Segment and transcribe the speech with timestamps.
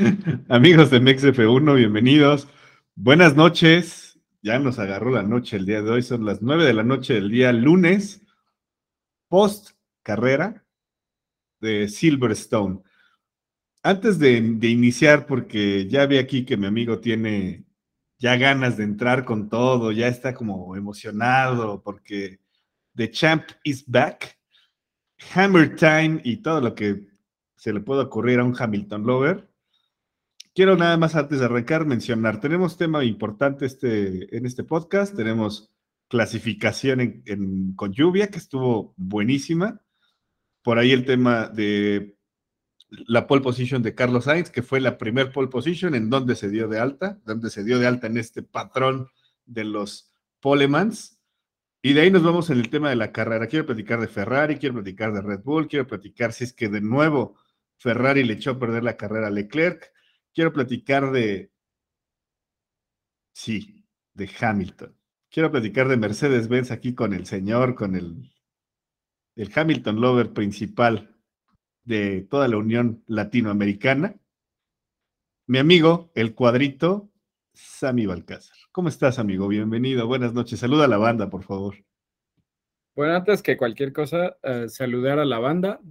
[0.48, 2.48] Amigos de MexF1, bienvenidos.
[2.94, 4.18] Buenas noches.
[4.42, 6.02] Ya nos agarró la noche el día de hoy.
[6.02, 8.22] Son las nueve de la noche del día lunes,
[9.28, 10.64] post carrera
[11.60, 12.82] de Silverstone.
[13.82, 17.64] Antes de, iniciar, porque ya vi aquí que mi amigo tiene
[18.18, 22.40] ya ganas de entrar con todo, ya está como emocionado porque
[22.94, 24.38] The Champ is back,
[25.34, 27.06] Hammer Time y todo lo que
[27.56, 29.49] se le puede ocurrir a un Hamilton Lover.
[30.60, 35.72] Quiero nada más antes de arrancar mencionar, tenemos tema importante este, en este podcast, tenemos
[36.06, 37.24] clasificación
[37.76, 39.80] con lluvia que estuvo buenísima,
[40.60, 42.18] por ahí el tema de
[42.90, 46.50] la pole position de Carlos Sainz, que fue la primer pole position en donde se
[46.50, 49.08] dio de alta, donde se dio de alta en este patrón
[49.46, 51.22] de los polemans.
[51.80, 53.46] Y de ahí nos vamos en el tema de la carrera.
[53.46, 56.82] Quiero platicar de Ferrari, quiero platicar de Red Bull, quiero platicar si es que de
[56.82, 57.38] nuevo
[57.78, 59.90] Ferrari le echó a perder la carrera a Leclerc.
[60.40, 61.52] Quiero platicar de,
[63.30, 64.96] sí, de Hamilton.
[65.28, 68.32] Quiero platicar de Mercedes-Benz aquí con el señor, con el,
[69.36, 71.14] el Hamilton Lover principal
[71.84, 74.18] de toda la Unión Latinoamericana.
[75.46, 77.12] Mi amigo, el cuadrito,
[77.52, 78.56] Sami Balcázar.
[78.72, 79.46] ¿Cómo estás, amigo?
[79.46, 80.58] Bienvenido, buenas noches.
[80.58, 81.74] Saluda a la banda, por favor.
[82.96, 85.82] Bueno, antes que cualquier cosa, eh, saludar a la banda,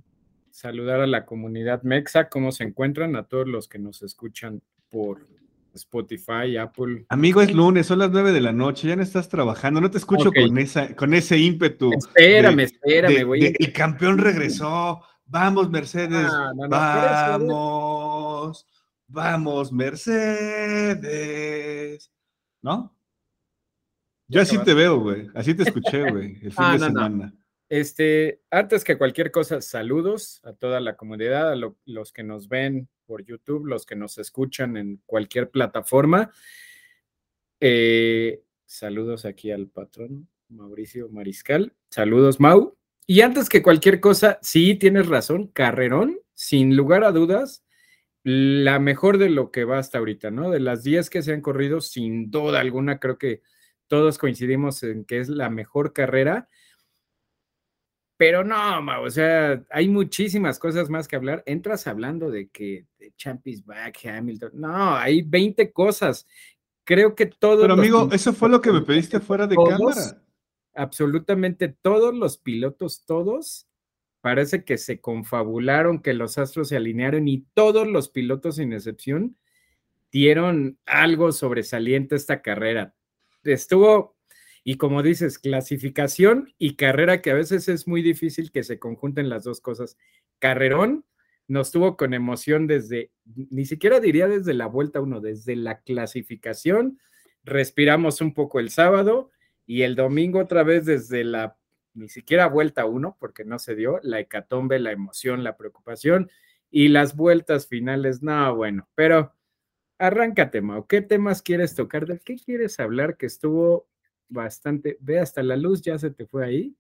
[0.51, 5.27] saludar a la comunidad Mexa, cómo se encuentran, a todos los que nos escuchan por
[5.73, 7.05] Spotify, Apple.
[7.09, 9.99] Amigo, es lunes, son las nueve de la noche, ya no estás trabajando, no te
[9.99, 11.91] escucho con, esa, con ese ímpetu.
[11.93, 13.53] Espérame, espérame, güey.
[13.57, 16.27] El campeón regresó, vamos Mercedes,
[16.69, 18.65] vamos,
[19.07, 20.99] vamos Mercedes,
[22.61, 22.95] ¿no?
[24.27, 27.33] Yo así te veo, güey, así te escuché, güey, el fin ah, de semana.
[27.69, 32.89] Este, antes que cualquier cosa, saludos a toda la comunidad, a los que nos ven
[33.05, 36.31] por YouTube, los que nos escuchan en cualquier plataforma.
[37.59, 41.73] Eh, saludos aquí al patrón Mauricio Mariscal.
[41.91, 42.75] Saludos, Mau.
[43.05, 47.63] Y antes que cualquier cosa, sí, tienes razón, Carrerón, sin lugar a dudas,
[48.23, 50.49] la mejor de lo que va hasta ahorita, ¿no?
[50.49, 53.41] De las 10 que se han corrido, sin duda alguna, creo que
[53.87, 56.49] todos coincidimos en que es la mejor carrera
[58.19, 61.41] pero no, o sea, hay muchísimas cosas más que hablar.
[61.45, 64.51] Entras hablando de que de Champions back, Hamilton.
[64.55, 66.27] No, hay 20 cosas.
[66.83, 67.61] Creo que todo.
[67.61, 70.21] Pero amigo, eso fue lo que me pediste fuera de cámara.
[70.75, 73.69] Absolutamente todos los pilotos, todos,
[74.19, 79.37] parece que se confabularon, que los astros se alinearon y todos los pilotos, sin excepción,
[80.11, 82.93] dieron algo sobresaliente esta carrera.
[83.45, 84.18] Estuvo
[84.69, 89.27] y como dices, clasificación y carrera, que a veces es muy difícil que se conjunten
[89.27, 89.97] las dos cosas.
[90.37, 91.05] Carrerón
[91.47, 96.99] nos tuvo con emoción desde, ni siquiera diría desde la vuelta uno, desde la clasificación.
[97.43, 99.31] Respiramos un poco el sábado
[99.65, 101.57] y el domingo otra vez desde la,
[101.95, 106.29] ni siquiera vuelta uno, porque no se dio, la hecatombe, la emoción, la preocupación
[106.69, 108.21] y las vueltas finales.
[108.21, 109.33] No, bueno, pero
[109.97, 110.85] arráncate, Mau.
[110.85, 112.05] ¿Qué temas quieres tocar?
[112.05, 113.88] ¿De qué quieres hablar que estuvo
[114.29, 114.97] bastante.
[115.01, 116.75] Ve, hasta la luz ya se te fue ahí.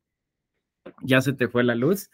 [1.03, 2.09] Ya se te fue la luz.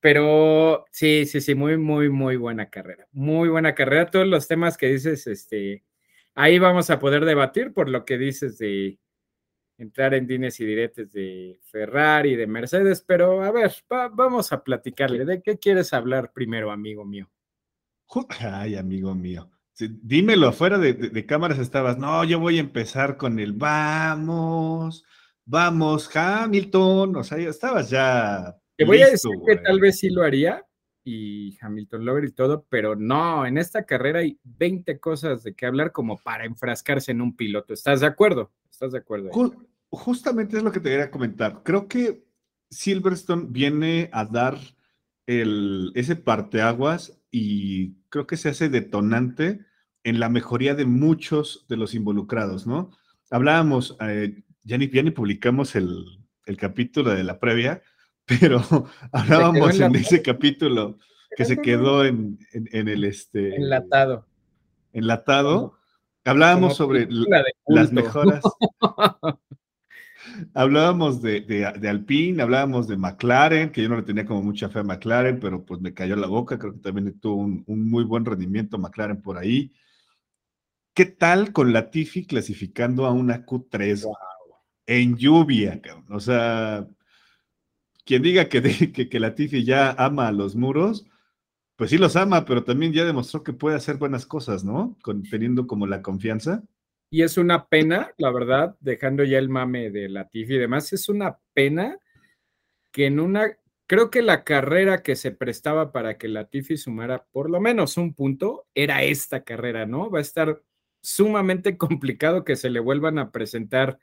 [0.00, 3.06] Pero sí, sí, sí, muy, muy, muy buena carrera.
[3.12, 4.10] Muy buena carrera.
[4.10, 5.84] Todos los temas que dices, este,
[6.34, 8.98] ahí vamos a poder debatir por lo que dices de
[9.78, 15.24] entrar en dines y diretes de Ferrari, de Mercedes, pero a ver, vamos a platicarle.
[15.24, 17.30] ¿De qué quieres hablar primero, amigo mío?
[18.40, 19.50] Ay, amigo mío
[19.88, 25.04] dímelo, fuera de, cámaras estabas, no, yo voy a empezar con el vamos,
[25.44, 28.56] vamos, Hamilton, o sea, estabas ya.
[28.76, 30.64] Te voy a decir que tal vez sí lo haría
[31.04, 35.66] y Hamilton Lover y todo, pero no, en esta carrera hay 20 cosas de qué
[35.66, 37.74] hablar como para enfrascarse en un piloto.
[37.74, 38.52] ¿Estás de acuerdo?
[38.70, 39.30] ¿Estás de acuerdo?
[39.92, 41.62] justamente es lo que te quería comentar.
[41.64, 42.24] Creo que
[42.70, 44.56] Silverstone viene a dar
[45.26, 49.66] el, ese parteaguas y creo que se hace detonante
[50.04, 52.90] en la mejoría de muchos de los involucrados, ¿no?
[53.30, 56.04] Hablábamos, eh, ya, ni, publicamos el,
[56.58, 57.82] capítulo de la previa,
[58.26, 58.62] pero
[59.12, 60.98] hablábamos en, ese capítulo
[61.36, 64.26] que se quedó en, el este enlatado.
[64.92, 65.78] Enlatado.
[66.24, 67.08] Hablábamos sobre
[67.66, 68.42] las mejoras.
[70.54, 74.80] hablábamos de, de, Alpine, hablábamos de McLaren, que yo no le tenía como mucha fe
[74.80, 76.58] a McLaren, pero pues me cayó la boca.
[76.58, 79.72] Creo que también tuvo un, un muy buen rendimiento McLaren por ahí.
[80.94, 84.06] ¿Qué tal con Latifi clasificando a una Q3
[84.86, 85.80] en lluvia?
[86.08, 86.86] O sea,
[88.04, 91.06] quien diga que, que, que, Latifi ya ama a los muros,
[91.76, 94.98] pues sí los ama, pero también ya demostró que puede hacer buenas cosas, ¿no?
[95.02, 96.62] Con, teniendo como la confianza.
[97.08, 101.08] Y es una pena, la verdad, dejando ya el mame de Latifi y demás, es
[101.08, 101.98] una pena
[102.92, 103.56] que en una,
[103.86, 108.12] creo que la carrera que se prestaba para que Latifi sumara por lo menos un
[108.14, 110.10] punto era esta carrera, ¿no?
[110.10, 110.62] Va a estar
[111.02, 113.98] sumamente complicado que se le vuelvan a presentar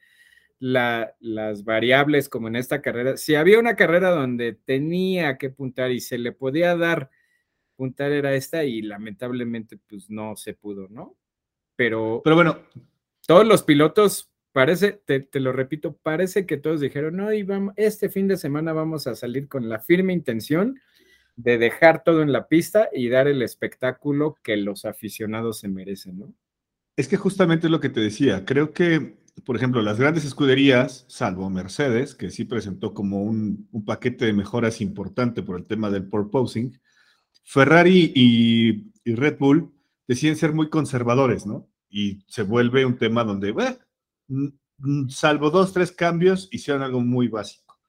[0.59, 3.17] las variables como en esta carrera.
[3.17, 7.11] Si había una carrera donde tenía que puntar y se le podía dar
[7.75, 11.15] puntar era esta y lamentablemente pues no se pudo, ¿no?
[11.75, 12.57] Pero, Pero bueno,
[13.27, 18.09] todos los pilotos, parece, te, lo repito, parece que todos dijeron, no, y vamos, este
[18.09, 20.81] fin de semana vamos a salir con la firme intención
[21.35, 26.17] de dejar todo en la pista y dar el espectáculo que los aficionados se merecen,
[26.17, 26.33] ¿no?
[26.97, 31.05] Es que justamente es lo que te decía, creo que, por ejemplo, las grandes escuderías,
[31.07, 35.89] salvo Mercedes, que sí presentó como un, un paquete de mejoras importante por el tema
[35.89, 36.77] del porposing,
[37.43, 39.71] Ferrari y, y Red Bull
[40.07, 41.69] deciden ser muy conservadores, ¿no?
[41.89, 43.53] y se vuelve un tema donde,
[45.09, 47.79] salvo dos, tres cambios, hicieron algo muy básico.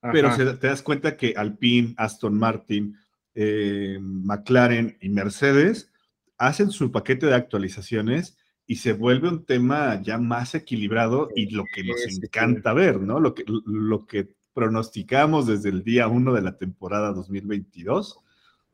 [0.00, 2.96] Pero te das cuenta que Alpine, Aston Martin,
[3.34, 5.92] eh, McLaren y Mercedes
[6.38, 8.36] hacen su paquete de actualizaciones
[8.66, 13.20] y se vuelve un tema ya más equilibrado y lo que nos encanta ver, ¿no?
[13.20, 18.18] Lo que, lo que pronosticamos desde el día uno de la temporada 2022,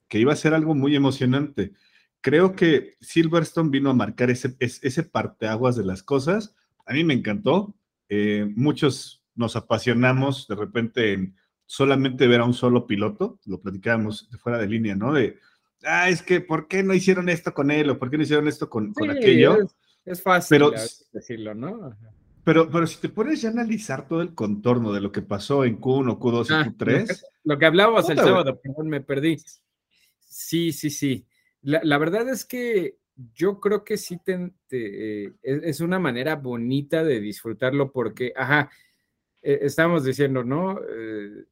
[0.09, 1.73] que iba a ser algo muy emocionante
[2.21, 6.55] creo que Silverstone vino a marcar ese, ese parteaguas de las cosas.
[6.87, 7.75] A mí me encantó.
[8.09, 11.37] Eh, muchos nos apasionamos de repente en
[11.67, 13.39] solamente ver a un solo piloto.
[13.45, 15.13] Lo platicábamos de fuera de línea, ¿no?
[15.13, 15.39] De,
[15.85, 18.49] ah, es que, ¿por qué no hicieron esto con él o por qué no hicieron
[18.49, 19.59] esto con, aquello?
[20.05, 20.63] Es, fácil
[21.13, 21.95] decirlo, ¿no?
[22.45, 25.65] Pero, pero si te pones ya a analizar todo el contorno de lo que pasó
[25.65, 27.23] en Q1, Q2 y ah, Q3.
[27.45, 29.37] Lo que, hablábamos el sábado, perdón, me perdí.
[30.19, 31.27] Sí, sí, sí.
[31.61, 32.97] La, verdad es que
[33.35, 34.19] yo creo que sí
[34.71, 38.71] eh, es, una manera bonita de disfrutarlo porque, ajá,
[39.43, 40.81] eh, estamos diciendo, ¿no?
[40.81, 41.45] Eh,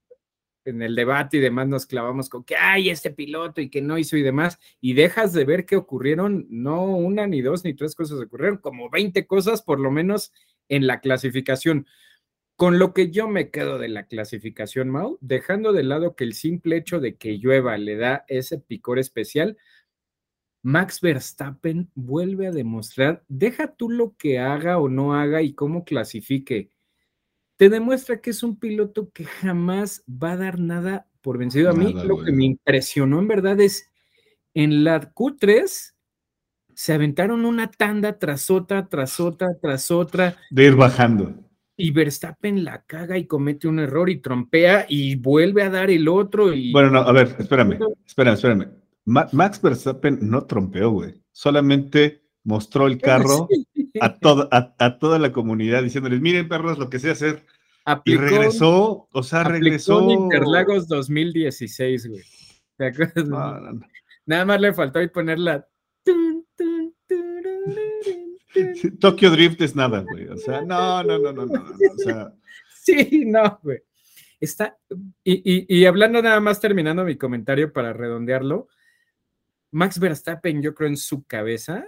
[0.66, 3.98] en el debate y demás nos clavamos con que hay este piloto y que no
[3.98, 7.94] hizo y demás, y dejas de ver que ocurrieron no una, ni dos, ni tres
[7.94, 10.32] cosas, ocurrieron como 20 cosas por lo menos
[10.68, 11.86] en la clasificación.
[12.56, 16.32] Con lo que yo me quedo de la clasificación, Mau, dejando de lado que el
[16.32, 19.58] simple hecho de que llueva le da ese picor especial,
[20.62, 25.84] Max Verstappen vuelve a demostrar, deja tú lo que haga o no haga y cómo
[25.84, 26.70] clasifique,
[27.56, 31.70] te demuestra que es un piloto que jamás va a dar nada por vencido.
[31.70, 33.90] A mí lo que me impresionó en verdad es
[34.54, 35.94] en la Q3
[36.74, 40.36] se aventaron una tanda tras otra, tras otra, tras otra.
[40.50, 41.34] De ir bajando.
[41.74, 46.06] Y Verstappen la caga y comete un error y trompea y vuelve a dar el
[46.08, 46.52] otro.
[46.52, 46.72] Y...
[46.72, 48.68] Bueno, no, a ver, espérame, espérame, espérame.
[49.06, 51.14] Max Verstappen no trompeó, güey.
[51.32, 53.48] Solamente mostró el carro
[54.00, 57.44] a, toda, a, toda la comunidad diciéndoles, miren, perros, lo que sé hacer.
[58.04, 60.02] y regresó, o sea, regresó.
[60.02, 62.22] En Interlagos 2016, güey.
[62.76, 63.26] ¿Te acuerdas?
[64.26, 65.66] Nada más le faltó ahí ponerla.
[69.00, 70.28] Tokyo Drift es nada, güey.
[70.28, 71.60] O sea, no, no, no, no, no.
[71.60, 72.32] O sea.
[72.82, 73.82] Sí, no, güey.
[74.38, 74.76] Está,
[75.24, 78.68] y, y, hablando nada más, terminando mi comentario para redondearlo,
[79.72, 81.86] Max Verstappen, yo creo en su cabeza,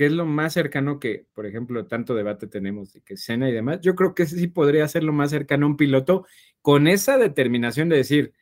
[0.00, 3.52] que es lo más cercano que, por ejemplo, tanto debate tenemos de que Cena y
[3.52, 6.26] demás, yo creo que sí podría ser lo más cercano a un piloto
[6.62, 8.32] con esa determinación de decir,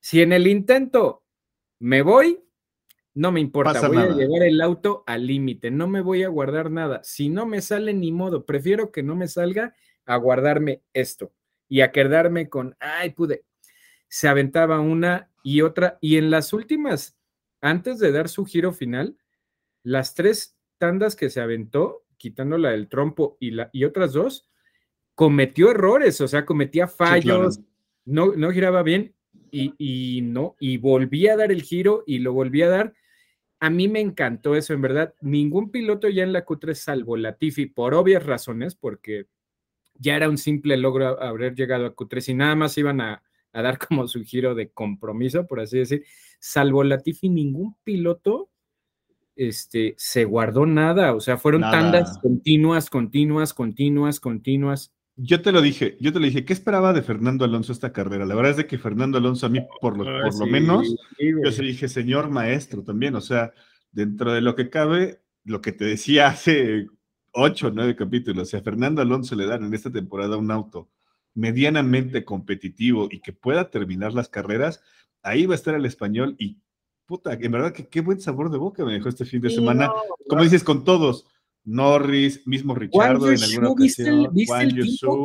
[0.00, 1.22] si en el intento
[1.80, 2.42] me voy,
[3.12, 6.70] no me importa, voy a llevar el auto al límite, no me voy a guardar
[6.70, 7.02] nada.
[7.04, 9.74] Si no me sale ni modo, prefiero que no me salga
[10.06, 11.34] a guardarme esto
[11.68, 13.44] y a quedarme con, ay, pude.
[14.08, 17.18] Se aventaba una y otra, y en las últimas
[17.60, 19.18] antes de dar su giro final,
[19.82, 24.50] las tres tandas que se aventó, quitando la del trompo y, la, y otras dos,
[25.14, 27.60] cometió errores, o sea, cometía fallos,
[28.04, 29.14] no, no giraba bien
[29.52, 32.94] y, y, no, y volvía a dar el giro y lo volvía a dar.
[33.60, 35.14] A mí me encantó eso, en verdad.
[35.20, 39.28] Ningún piloto ya en la Q3, salvo Latifi, por obvias razones, porque
[39.94, 43.22] ya era un simple logro haber llegado a Q3 y nada más iban a,
[43.52, 46.04] a dar como su giro de compromiso, por así decir,
[46.40, 48.51] salvo Latifi, ningún piloto
[49.36, 54.92] este, se guardó nada, o sea, fueron tandas continuas, continuas, continuas, continuas.
[55.16, 58.24] Yo te lo dije, yo te lo dije, ¿qué esperaba de Fernando Alonso esta carrera?
[58.24, 61.52] La verdad es de que Fernando Alonso a mí, por lo, por lo menos, yo
[61.52, 63.52] se dije, señor maestro también, o sea,
[63.90, 66.86] dentro de lo que cabe, lo que te decía hace
[67.32, 70.90] ocho o nueve capítulos, si a Fernando Alonso le dan en esta temporada un auto
[71.34, 74.82] medianamente competitivo y que pueda terminar las carreras,
[75.22, 76.58] ahí va a estar el español y
[77.06, 79.90] puta, en verdad que qué buen sabor de boca me dejó este fin de semana.
[80.28, 81.26] Como dices, con todos.
[81.64, 84.32] Norris, mismo Richardo en alguna ocasión.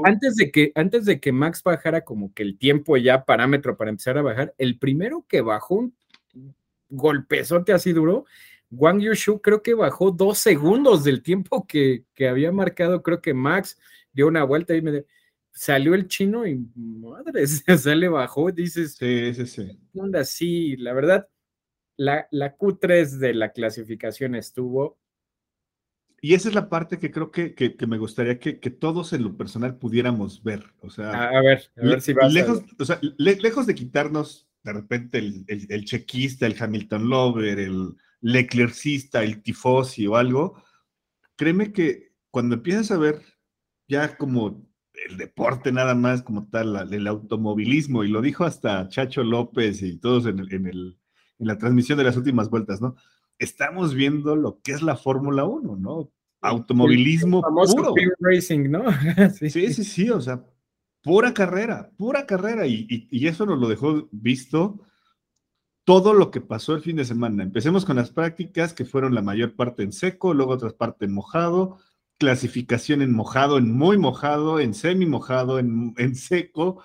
[0.03, 3.89] antes de que antes de que Max bajara como que el tiempo ya parámetro para
[3.89, 5.95] empezar a bajar, el primero que bajó un
[6.89, 8.25] golpezote así duro,
[8.69, 13.33] Wang Yushu creo que bajó dos segundos del tiempo que, que había marcado, creo que
[13.33, 13.79] Max
[14.13, 15.05] dio una vuelta y me
[15.51, 18.95] salió el chino y madre, se le bajó, dices.
[18.95, 19.79] Sí, sí, sí.
[19.95, 21.27] Onda, sí, la verdad,
[21.97, 24.99] la, la Q3 de la clasificación estuvo
[26.19, 29.23] y esa es la parte que creo que, que, me gustaría que, que, todos en
[29.23, 30.63] lo personal pudiéramos ver.
[30.81, 34.73] O sea, a, ver, a ver si vas lejos, O sea, lejos de quitarnos de
[34.73, 40.61] repente el, el, chequista, el Hamilton Lover, el Leclercista, el tifosi o algo,
[41.35, 43.21] créeme que cuando empiezas a ver
[43.87, 44.67] ya como
[45.07, 49.97] el deporte nada más como tal, el automovilismo, y lo dijo hasta Chacho López y
[49.99, 50.97] todos en, el, en, el,
[51.39, 52.95] en la transmisión de las últimas vueltas, ¿no?
[53.39, 56.11] estamos viendo lo que es la Fórmula 1, ¿no?
[56.41, 57.93] Automovilismo puro.
[58.19, 58.85] Racing, ¿no?
[59.33, 59.49] sí.
[59.49, 59.73] sí.
[59.73, 60.43] sí, o sea,
[61.01, 62.67] pura carrera, pura carrera.
[62.67, 64.81] Y, eso nos lo dejó visto
[65.83, 67.43] todo lo que pasó el fin de semana.
[67.43, 71.13] Empecemos con las prácticas, que fueron la mayor parte en seco, luego otra parte en
[71.13, 71.77] mojado,
[72.17, 76.83] clasificación en mojado, en muy mojado, en semi mojado, en, seco.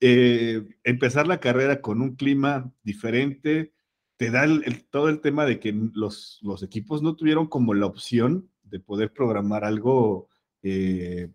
[0.00, 3.73] Eh, empezar la carrera con un clima diferente,
[4.16, 4.46] te da
[4.90, 9.12] todo el tema de que los, los, equipos no tuvieron como la opción de poder
[9.12, 10.28] programar algo
[10.62, 11.28] eh,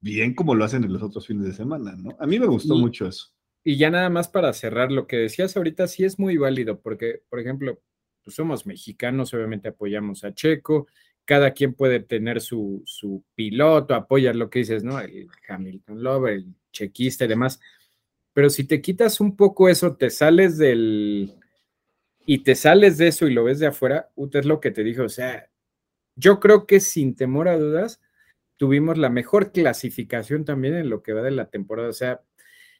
[0.00, 2.14] bien como lo hacen en los otros fines de semana, ¿no?
[2.20, 3.32] A mí me gustó mucho eso.
[3.64, 7.22] Y ya nada más para cerrar, lo que decías ahorita sí es muy válido, porque,
[7.30, 7.80] por ejemplo,
[8.22, 10.86] pues somos mexicanos, obviamente apoyamos a Checo,
[11.24, 15.00] cada quien puede tener su, su piloto, apoyar lo que dices, ¿no?
[15.00, 17.58] El Hamilton Lover, el chequista y demás.
[18.34, 21.34] Pero si te quitas un poco eso, te sales del,
[22.26, 25.02] y te sales de eso y lo ves de afuera, es lo que te dije,
[25.02, 25.50] o sea,
[26.16, 28.00] yo creo que sin temor a dudas,
[28.56, 32.22] tuvimos la mejor clasificación también en lo que va de la temporada, o sea,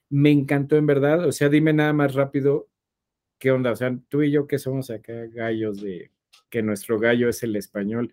[0.09, 2.69] me encantó en verdad, o sea, dime nada más rápido,
[3.39, 3.73] ¿qué onda?
[3.73, 6.11] O sea, tú y yo que somos acá gallos de
[6.51, 8.13] que nuestro gallo es el español,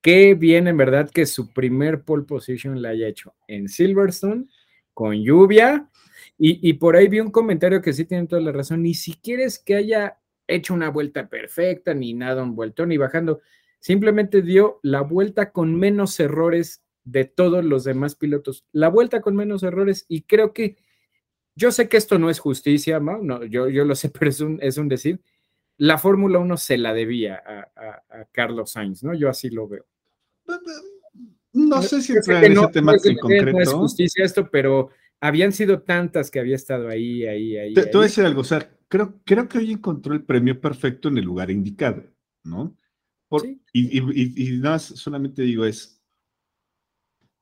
[0.00, 4.46] qué bien en verdad que su primer pole position la haya hecho en Silverstone,
[4.94, 5.88] con lluvia,
[6.38, 9.44] y, y por ahí vi un comentario que sí tiene toda la razón, ni siquiera
[9.44, 13.40] es que haya hecho una vuelta perfecta, ni nada, un vueltón, ni bajando.
[13.80, 18.64] Simplemente dio la vuelta con menos errores de todos los demás pilotos.
[18.72, 20.76] La vuelta con menos errores y creo que
[21.54, 24.58] yo sé que esto no es justicia, no, yo, yo lo sé, pero es un,
[24.62, 25.20] es un decir.
[25.78, 29.14] La Fórmula 1 se la debía a, Carlos Sainz, ¿no?
[29.14, 29.86] Yo así lo veo.
[31.54, 33.52] No sé si entrar en ese tema en concreto.
[33.52, 34.90] No es justicia esto, pero
[35.22, 37.74] habían sido tantas que había estado ahí, ahí, ahí.
[37.74, 41.08] Te, voy a decir algo, o sea, creo, creo que hoy encontró el premio perfecto
[41.08, 42.04] en el lugar indicado,
[42.44, 42.76] ¿no?
[43.72, 46.02] y, y, nada solamente digo es,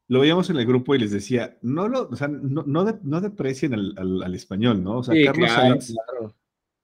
[0.07, 3.75] lo veíamos en el grupo y les decía, no lo, o sea, no, no, deprecien
[3.75, 4.99] al, español, ¿no?
[4.99, 5.95] O sea, Carlos Sainz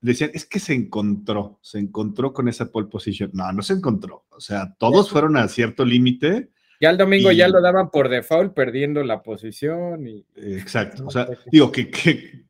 [0.00, 3.31] decían, es que se encontró, se encontró con esa pole position.
[3.33, 4.25] No, no se encontró.
[4.31, 6.50] O sea, todos fueron a cierto límite.
[6.80, 10.06] Ya el domingo ya lo daban por default, perdiendo la posición.
[10.06, 10.26] Y...
[10.37, 11.06] Exacto.
[11.06, 12.47] O sea, digo que, que,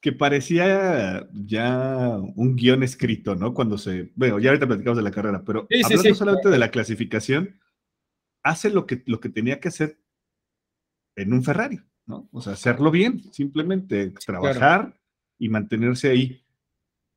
[0.00, 3.54] que parecía ya un guion escrito, ¿no?
[3.54, 7.60] Cuando se, bueno, ya ahorita platicamos de la carrera, pero hablando solamente de la clasificación,
[8.42, 9.98] hace lo que, lo que tenía que hacer
[11.16, 12.28] en un Ferrari, ¿no?
[12.32, 14.98] O sea, hacerlo bien, simplemente trabajar
[15.38, 16.44] y mantenerse ahí.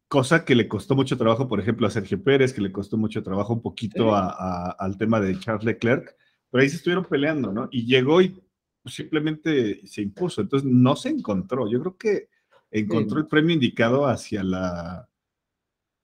[0.07, 3.23] Cosa que le costó mucho trabajo, por ejemplo, a Sergio Pérez, que le costó mucho
[3.23, 6.17] trabajo un poquito al tema de Charles Leclerc,
[6.51, 7.69] pero ahí se estuvieron peleando, ¿no?
[7.71, 8.37] Y llegó y
[8.85, 11.69] simplemente se impuso, entonces no se encontró.
[11.69, 12.29] Yo creo que
[12.69, 15.09] encontró el premio indicado hacia la,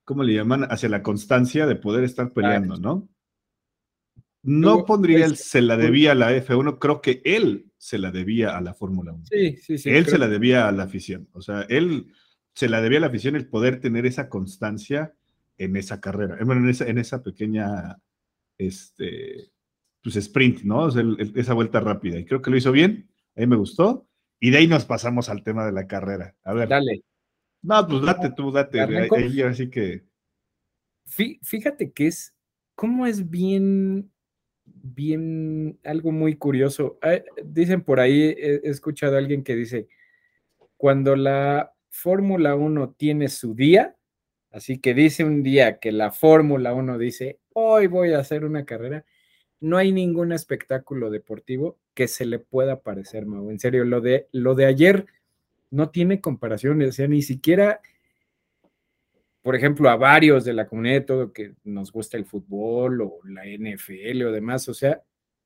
[0.06, 0.64] ¿cómo le llaman?
[0.70, 3.10] Hacia la constancia de poder estar peleando, ¿no?
[4.44, 8.56] No pondría el se la debía a la F1, creo que él se la debía
[8.56, 9.26] a la Fórmula 1.
[9.26, 9.90] Sí, sí, sí.
[9.90, 11.28] Él se la debía a la afición.
[11.34, 12.14] O sea, él
[12.54, 15.14] se la debía a la afición el poder tener esa constancia
[15.58, 18.00] en esa carrera, bueno, en esa, en esa pequeña,
[18.58, 19.52] este,
[20.08, 20.84] pues sprint, ¿no?
[20.84, 21.04] O sea,
[21.36, 22.18] esa vuelta rápida.
[22.18, 24.08] Y creo que lo hizo bien, a mí me gustó.
[24.40, 26.34] Y de ahí nos pasamos al tema de la carrera.
[26.46, 26.70] A ver.
[26.70, 27.04] Dale.
[27.62, 28.80] No, pues date tú, date.
[28.80, 30.06] Ahí, así que.
[31.08, 32.34] Fíjate que es,
[32.74, 34.10] cómo es bien,
[34.64, 36.98] bien, algo muy curioso.
[37.02, 39.90] Ah, dicen por ahí, he, escuchado a alguien que dice,
[40.78, 43.98] cuando la Fórmula 1 tiene su día,
[44.52, 48.64] así que dice un día que la Fórmula 1 dice, hoy voy a hacer una
[48.64, 49.04] carrera,
[49.60, 53.50] no hay ningún espectáculo deportivo que se le pueda parecer, Mau.
[53.50, 55.06] En serio, lo de, lo de ayer
[55.72, 57.82] no tiene comparación, o sea, ni siquiera
[59.48, 63.46] por ejemplo, a varios de la comunidad, todo que nos gusta el fútbol o la
[63.46, 65.02] NFL o demás, o sea,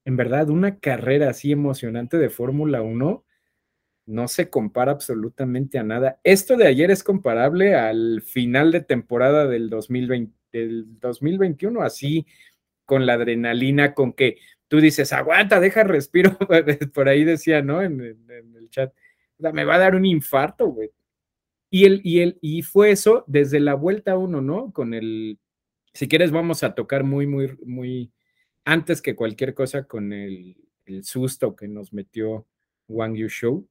[0.05, 3.23] en verdad, una carrera así emocionante de Fórmula 1
[4.07, 6.19] no se compara absolutamente a nada.
[6.23, 12.25] Esto de ayer es comparable al final de temporada del, 2020, del 2021, así
[12.91, 16.37] con la adrenalina, con que tú dices, aguanta, deja respiro,
[16.93, 17.81] por ahí decía, ¿no?
[17.81, 18.93] En, el chat,
[19.37, 20.91] me va a dar un infarto, güey.
[21.69, 24.73] Y, el, y, el, y fue eso desde la vuelta uno, ¿no?
[24.73, 25.39] Con el,
[25.93, 28.11] si quieres, vamos a tocar muy, muy, muy,
[28.65, 32.45] antes que cualquier cosa con el, el susto que nos metió
[32.89, 33.69] Wang Yu Show.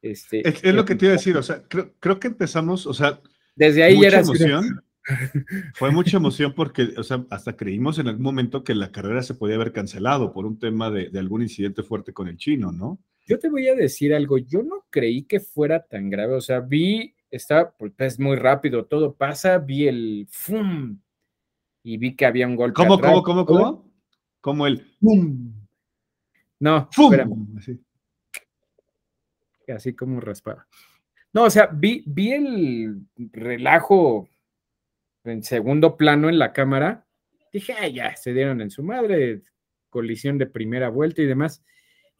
[0.00, 2.94] Este, es, lo que te iba a decir, o sea, creo, creo que empezamos, o
[2.94, 3.20] sea,
[3.56, 4.84] desde ahí mucha era emoción.
[5.74, 9.34] Fue mucha emoción porque, o sea, hasta creímos en algún momento que la carrera se
[9.34, 12.98] podía haber cancelado por un tema de, de algún incidente fuerte con el chino, ¿no?
[13.26, 16.60] Yo te voy a decir algo, yo no creí que fuera tan grave, o sea,
[16.60, 20.98] vi, está, pues es muy rápido, todo pasa, vi el ¡fum!
[21.84, 22.74] y vi que había un golpe.
[22.74, 23.92] ¿Cómo, cómo, cómo, cómo?
[24.40, 25.52] Como el ¡fum!
[26.58, 27.56] No, ¡fum!
[27.56, 27.80] Así.
[29.68, 30.66] Así como raspaba.
[31.32, 34.28] No, o sea, vi, vi el relajo
[35.24, 37.06] en segundo plano en la cámara.
[37.52, 39.42] Dije, ya, se dieron en su madre,
[39.90, 41.62] colisión de primera vuelta y demás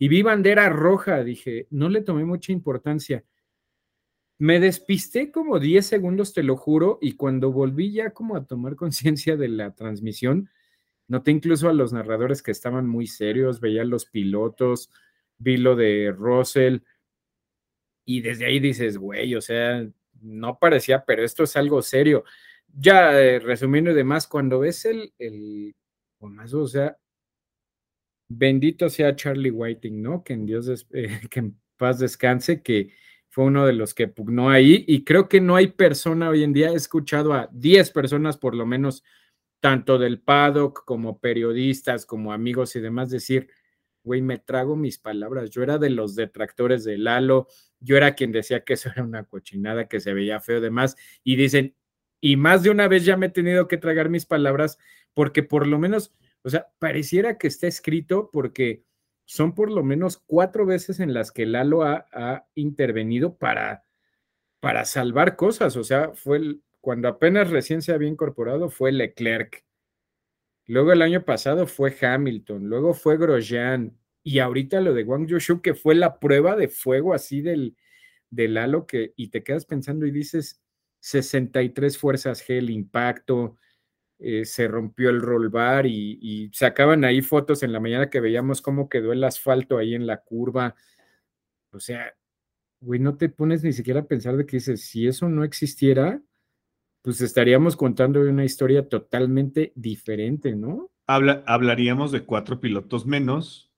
[0.03, 3.25] y vi bandera roja, dije, no le tomé mucha importancia.
[4.37, 8.75] Me despisté como 10 segundos, te lo juro, y cuando volví ya como a tomar
[8.85, 10.51] conciencia de la transmisión,
[11.07, 14.91] noté incluso a los narradores que estaban muy serios, veía a los pilotos,
[15.39, 16.79] vi lo de Russell,
[18.05, 19.89] y desde ahí dices, güey, o sea,
[20.21, 22.25] no parecía, pero esto es algo serio.
[22.75, 25.75] Ya eh, resumiendo y demás, cuando ves el, el,
[26.21, 26.97] o sea,
[28.39, 30.25] Bendito sea Charlie Whiting, ¿no?
[30.25, 32.93] Que en Dios, eh, que en paz descanse, que
[33.29, 34.85] fue uno de los que pugnó ahí.
[34.87, 38.55] Y creo que no hay persona hoy en día, he escuchado a 10 personas por
[38.55, 39.05] lo menos,
[39.61, 43.49] tanto del paddock como periodistas, como amigos y demás, decir,
[44.03, 45.51] güey, me trago mis palabras.
[45.51, 47.47] Yo era de los detractores de Lalo,
[47.81, 50.97] yo era quien decía que eso era una cochinada, que se veía feo, demás.
[51.23, 51.75] Y dicen,
[52.23, 54.79] y más de una vez ya me he tenido que tragar mis palabras,
[55.13, 58.85] porque por lo menos o sea, pareciera que está escrito porque
[59.25, 63.85] son por lo menos cuatro veces en las que Lalo ha, ha intervenido para,
[64.61, 65.77] para salvar cosas.
[65.77, 69.65] O sea, fue cuando apenas recién se había incorporado fue Leclerc.
[70.67, 75.61] Luego el año pasado fue Hamilton, luego fue Grosjean y ahorita lo de Wang Yushu
[75.61, 77.77] que fue la prueba de fuego así del,
[78.31, 80.62] del Lalo que y te quedas pensando y dices
[81.03, 83.57] 63 fuerzas G, el impacto,
[84.21, 88.63] eh, se rompió el roll bar y, sacaban ahí fotos en la mañana que veíamos
[88.63, 90.77] cómo quedó el asfalto ahí en la curva.
[91.73, 92.15] O sea,
[92.81, 96.23] güey, no te pones ni siquiera a pensar de que dices, si eso no existiera,
[97.03, 100.93] pues estaríamos contando una historia totalmente diferente, ¿no?
[101.09, 103.73] Habla, hablaríamos de cuatro pilotos menos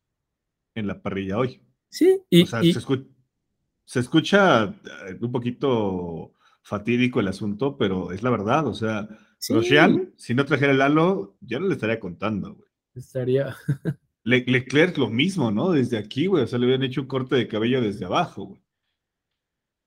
[0.75, 1.63] en la parrilla hoy.
[1.89, 6.34] Sí, y, se, escucha eh, un poquito
[6.64, 9.07] fatídico el asunto, pero es la verdad, o sea,
[9.38, 12.68] si no trajera el halo, ya no le estaría contando, güey.
[12.94, 13.55] Estaría.
[14.24, 15.70] Leclerc lo mismo, ¿no?
[15.72, 16.44] Desde aquí, güey.
[16.44, 18.62] O sea, le habían hecho un corte de cabello desde abajo, güey.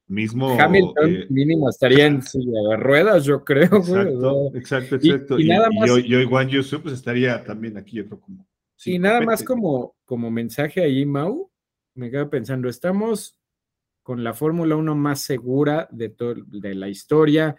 [0.05, 0.55] Mismo.
[0.59, 4.57] Hamilton eh, mínimo estaría en silla de ruedas, yo creo, exacto, güey.
[4.57, 8.47] Exacto, exacto, y, nada más, y, hoy, Juan Yusuf pues estaría también aquí, otro como.
[8.85, 11.51] y nada más como, como mensaje ahí, Mau,
[11.93, 13.37] me quedo pensando, estamos
[14.07, 16.15] con la Fórmula 1 más segura de,
[16.47, 17.57] de la historia,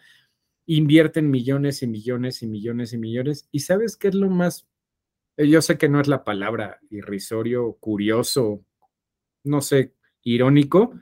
[0.65, 3.47] invierten millones y millones y millones y millones.
[3.53, 4.67] ¿Y sabes qué es lo más?
[5.37, 8.65] Eh, yo sé que no es la palabra irrisorio, curioso,
[9.45, 10.95] no sé, irónico.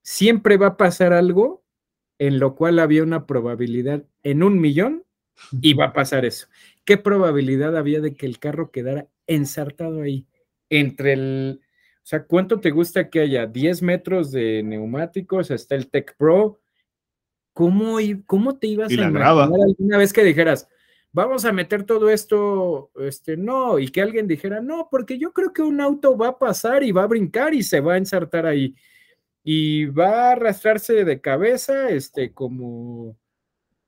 [0.00, 1.62] Siempre va a pasar algo
[2.18, 5.04] en lo cual había una probabilidad en un millón
[5.60, 6.46] y va a pasar eso.
[6.86, 10.26] ¿Qué probabilidad había de que el carro quedara ensartado ahí?
[10.70, 11.60] Entre el,
[12.02, 13.46] o sea, ¿cuánto te gusta que haya?
[13.46, 16.60] 10 metros de neumáticos, hasta el Tech Pro,
[17.52, 20.68] ¿cómo, cómo te ibas a imaginar alguna vez que dijeras,
[21.12, 25.52] vamos a meter todo esto, este, no, y que alguien dijera, no, porque yo creo
[25.52, 28.46] que un auto va a pasar y va a brincar y se va a ensartar
[28.46, 28.74] ahí
[29.42, 33.16] y va a arrastrarse de cabeza, este, como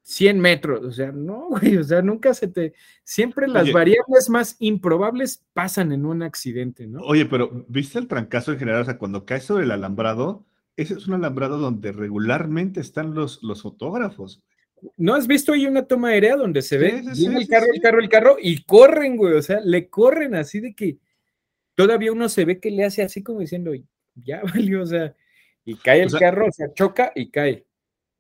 [0.02, 4.56] 100 metros, o sea, no, güey, o sea, nunca se te, siempre las variables más
[4.58, 7.00] improbables pasan en un accidente, ¿no?
[7.02, 8.82] Oye, pero ¿viste el trancazo en general?
[8.82, 10.44] O sea, cuando cae sobre el alambrado,
[10.76, 14.42] ese es un alambrado donde regularmente están los, los fotógrafos.
[14.96, 18.08] ¿No has visto ahí una toma aérea donde se ve el carro, el carro, el
[18.08, 19.34] carro y corren, güey?
[19.34, 20.98] O sea, le corren así de que
[21.76, 23.72] todavía uno se ve que le hace así como diciendo,
[24.14, 25.14] ya valió, o sea,
[25.64, 27.64] y cae el carro, o sea, choca y cae.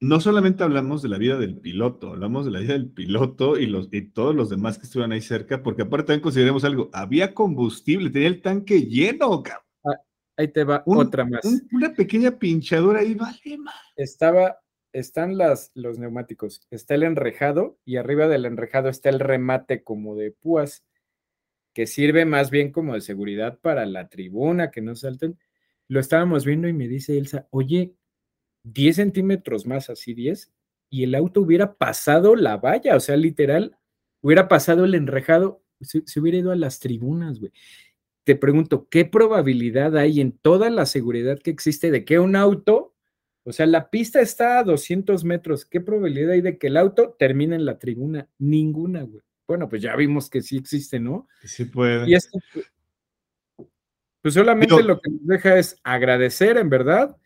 [0.02, 3.66] No solamente hablamos de la vida del piloto, hablamos de la vida del piloto y,
[3.66, 7.32] los, y todos los demás que estuvieron ahí cerca, porque aparte también consideremos algo, había
[7.34, 9.64] combustible, tenía el tanque lleno, cabrón.
[9.84, 10.00] Ah,
[10.36, 11.42] ahí te va otra más.
[11.70, 13.76] una pequeña pinchadura ahí, vale, más.
[13.94, 14.58] Estaba,
[14.92, 20.16] están las, los neumáticos, está el enrejado y arriba del enrejado está el remate como
[20.16, 20.84] de púas,
[21.72, 25.38] que sirve más bien como de seguridad para la tribuna, que no salten.
[25.86, 27.94] Lo estábamos viendo y me dice Elsa, oye,
[28.64, 30.52] 10 centímetros más, así 10,
[30.90, 33.76] y el auto hubiera pasado la valla, o sea, literal,
[34.20, 37.52] hubiera pasado el enrejado, se, hubiera ido a las tribunas, güey.
[38.24, 42.94] Te pregunto, ¿qué probabilidad hay en toda la seguridad que existe de que un auto,
[43.44, 47.16] o sea, la pista está a 200 metros, ¿qué probabilidad hay de que el auto
[47.18, 48.28] termine en la tribuna?
[48.38, 49.22] Ninguna, güey.
[49.48, 51.26] Bueno, pues ya vimos que sí existe, ¿no?
[51.42, 52.08] Sí puede.
[52.08, 52.38] Y esto,
[54.22, 57.16] pues solamente lo que nos deja es agradecer, en verdad,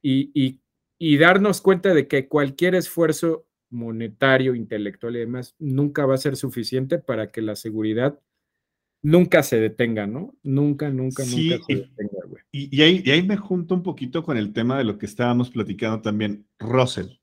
[0.00, 0.60] y, y
[0.98, 6.36] y darnos cuenta de que cualquier esfuerzo monetario, intelectual y demás nunca va a ser
[6.36, 8.18] suficiente para que la seguridad
[9.02, 10.34] nunca se detenga, ¿no?
[10.42, 12.42] Nunca, nunca, nunca se detenga, güey.
[12.50, 15.50] Y, ahí, y ahí me junto un poquito con el tema de lo que estábamos
[15.50, 17.18] platicando también, Russell.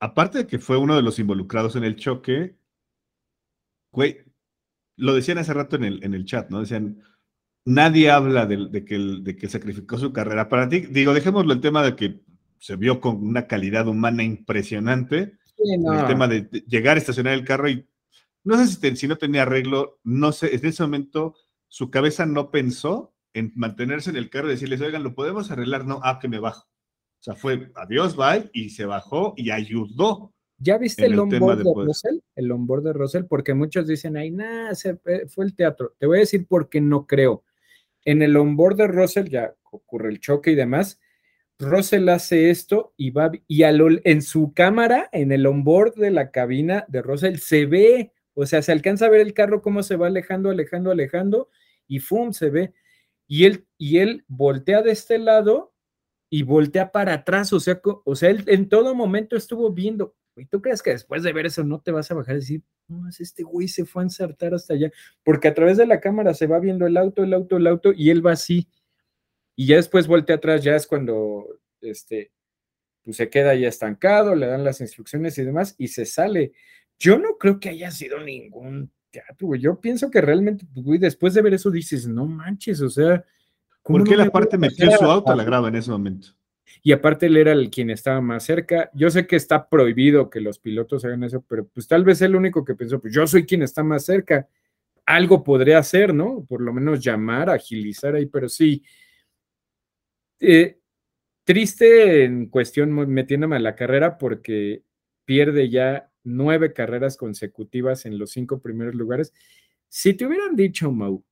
[0.00, 2.56] Aparte de que fue uno de los involucrados en el choque,
[3.92, 4.18] güey,
[4.96, 6.60] lo decían hace rato en el, en el chat, ¿no?
[6.60, 7.02] Decían,
[7.64, 10.80] nadie habla de, que, de que sacrificó su carrera para ti.
[10.80, 12.20] Digo, dejémoslo el tema de que
[12.66, 15.34] se vio con una calidad humana impresionante.
[15.56, 17.88] El tema de, llegar a estacionar el carro y
[18.42, 21.36] no sé si, si no tenía arreglo, no sé, en ese momento
[21.68, 25.86] su cabeza no pensó en mantenerse en el carro y decirles, oigan, ¿lo podemos arreglar?
[25.86, 26.62] No, ah, que me bajo.
[26.62, 30.34] O sea, fue adiós, bye, y se bajó y ayudó.
[30.58, 32.18] ¿Ya viste el onboard de, Russell?
[32.34, 35.94] El onboard de Russell, porque muchos dicen, ay, nada, eh, fue el teatro.
[36.00, 37.44] Te voy a decir por qué no creo.
[38.04, 40.98] En el onboard de Russell ya ocurre el choque y demás,
[41.58, 46.84] Russell hace esto y va y en su cámara, en el onboard de la cabina
[46.88, 50.08] de Russell, se ve, o sea, se alcanza a ver el carro cómo se va
[50.08, 51.48] alejando, alejando, alejando,
[51.86, 52.32] y ¡fum!
[52.32, 52.74] se ve.
[53.26, 55.72] Y él, y él voltea de este lado
[56.28, 60.14] y voltea para atrás, o sea, o sea, él en todo momento estuvo viendo.
[60.36, 62.62] ¿Y tú crees que después de ver eso no te vas a bajar y decir,
[62.88, 64.90] no, es este güey se fue a ensartar hasta allá?
[65.24, 67.92] Porque a través de la cámara se va viendo el auto, el auto, el auto,
[67.94, 68.68] y él va así
[69.56, 71.46] y ya después voltea atrás, ya es cuando
[71.80, 72.30] este,
[73.02, 76.52] pues se queda ahí estancado, le dan las instrucciones y demás, y se sale.
[76.98, 79.60] Yo no creo que haya sido ningún teatro, güey.
[79.60, 83.24] Yo pienso que realmente, pues, güey, después de ver eso dices, no manches, o sea.
[83.82, 86.28] ¿Por qué la parte metió su auto a la grava en ese momento?
[86.82, 88.90] Y aparte él era el quien estaba más cerca.
[88.92, 92.34] Yo sé que está prohibido que los pilotos hagan eso, pero pues tal vez el
[92.34, 94.48] único que pensó, pues yo soy quien está más cerca.
[95.04, 96.44] Algo podría hacer, ¿no?
[96.48, 98.82] Por lo menos llamar, agilizar ahí, pero sí,
[100.40, 100.78] eh,
[101.44, 104.82] triste en cuestión metiéndome a la carrera porque
[105.24, 109.32] pierde ya nueve carreras consecutivas en los cinco primeros lugares.
[109.88, 111.24] Si te hubieran dicho, Mau,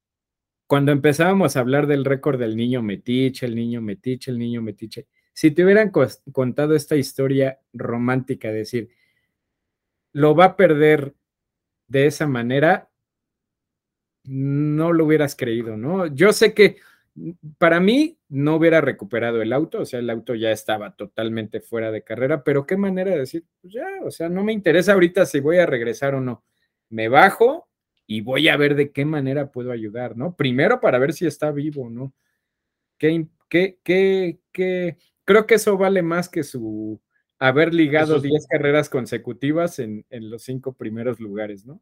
[0.67, 5.07] cuando empezábamos a hablar del récord del niño Metiche, el niño Metiche, el niño Metiche,
[5.33, 8.89] si te hubieran contado esta historia romántica, decir,
[10.13, 11.15] lo va a perder
[11.89, 12.89] de esa manera,
[14.25, 16.07] no lo hubieras creído, ¿no?
[16.07, 16.77] Yo sé que
[17.59, 21.93] para mí no hubiera recuperado el auto, o sea, el auto ya estaba totalmente fuera
[21.93, 25.25] de carrera, pero qué manera de decir, pues ya, o sea, no me interesa ahorita
[25.27, 26.45] si voy a regresar o no.
[26.91, 27.69] Me bajo
[28.07, 30.35] y voy a ver de qué manera puedo ayudar, ¿no?
[30.37, 32.13] Primero para ver si está vivo, ¿no?
[32.99, 34.97] ¿Qué, qué, qué, qué?
[35.25, 37.01] Creo que eso vale más que su
[37.39, 41.81] haber ligado 10 carreras consecutivas en, en los cinco primeros lugares, ¿no?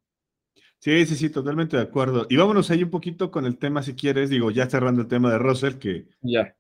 [0.82, 2.26] Sí, sí, sí, totalmente de acuerdo.
[2.28, 5.30] Y vámonos ahí un poquito con el tema, si quieres, digo, ya cerrando el tema
[5.30, 6.08] de Russell, que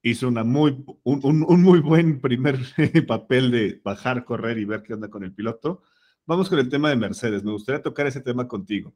[0.00, 2.56] hizo una muy, un, muy buen primer
[3.08, 5.82] papel de bajar, correr y ver qué onda con el piloto.
[6.24, 7.42] Vamos con el tema de Mercedes.
[7.42, 8.94] Me gustaría tocar ese tema contigo.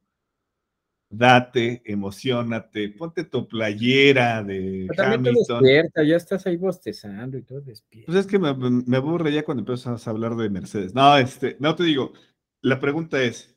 [1.09, 5.61] Date, emocionate, ponte tu playera de Hamilton.
[5.61, 8.13] Despierta, ya estás ahí bostezando y todo despierta.
[8.13, 10.95] Pues es que me, me aburre ya cuando empiezas a hablar de Mercedes.
[10.95, 12.13] No, este, no te digo,
[12.61, 13.56] la pregunta es,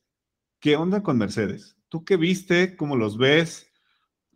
[0.60, 1.78] ¿Qué onda con Mercedes?
[1.88, 2.76] ¿Tú qué viste?
[2.76, 3.72] ¿Cómo los ves?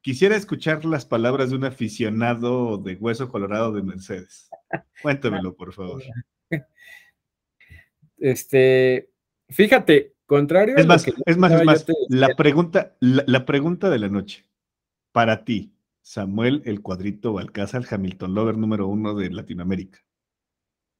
[0.01, 4.49] Quisiera escuchar las palabras de un aficionado de hueso colorado de Mercedes.
[5.03, 6.03] Cuéntamelo, por favor.
[8.17, 9.11] Este,
[9.51, 10.77] fíjate, contrario.
[10.79, 11.85] Es más, es más, es más.
[12.09, 14.47] La pregunta, la, pregunta de la noche.
[15.13, 19.99] Para ti, Samuel el cuadrito Balcázar, Hamilton Lover número uno de Latinoamérica.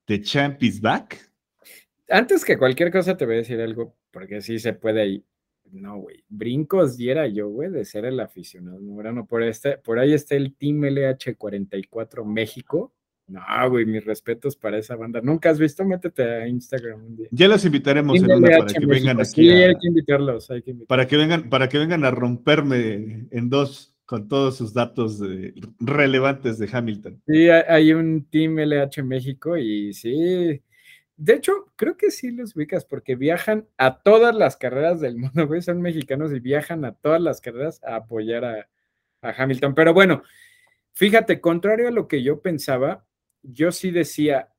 [0.07, 1.33] ¿The champ is back?
[2.11, 5.25] Antes que cualquier cosa te voy a decir algo porque sí se puede ahí.
[5.73, 10.13] No, güey, brincos diera yo, güey, de ser el aficionado número por, este, por ahí
[10.13, 12.95] está el Team LH44 México,
[13.27, 15.21] No, güey, mis respetos para esa banda.
[15.21, 15.85] ¿Nunca has visto?
[15.85, 17.29] Métete a Instagram un día.
[17.33, 19.43] Ya los invitaremos en una para que vengan aquí.
[19.43, 20.89] Sí, hay que invitarlos, hay que invitarlos.
[20.89, 25.21] Para que vengan, para que vengan a romperme en dos con todos sus datos
[25.81, 27.23] relevantes de Hamilton.
[27.27, 30.63] Sí, hay un Team LH México y sí.
[31.17, 35.47] De hecho, creo que sí los ubicas porque viajan a todas las carreras del mundo,
[35.47, 35.63] güey.
[35.63, 38.69] Son mexicanos y viajan a todas las carreras a apoyar a,
[39.23, 39.75] a Hamilton.
[39.75, 40.23] Pero bueno,
[40.93, 43.07] fíjate, contrario a lo que yo pensaba,
[43.43, 44.51] yo sí decía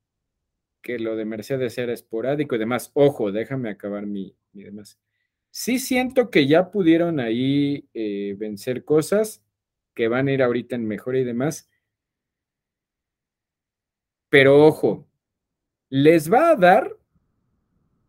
[0.86, 2.92] que lo de Mercedes era esporádico y demás.
[2.94, 5.00] Ojo, déjame acabar mi, demás.
[5.50, 9.44] Sí siento que ya pudieron ahí eh, vencer cosas
[9.96, 11.70] que van a ir ahorita en mejora y demás.
[14.30, 15.08] Pero ojo,
[15.90, 16.98] les va a dar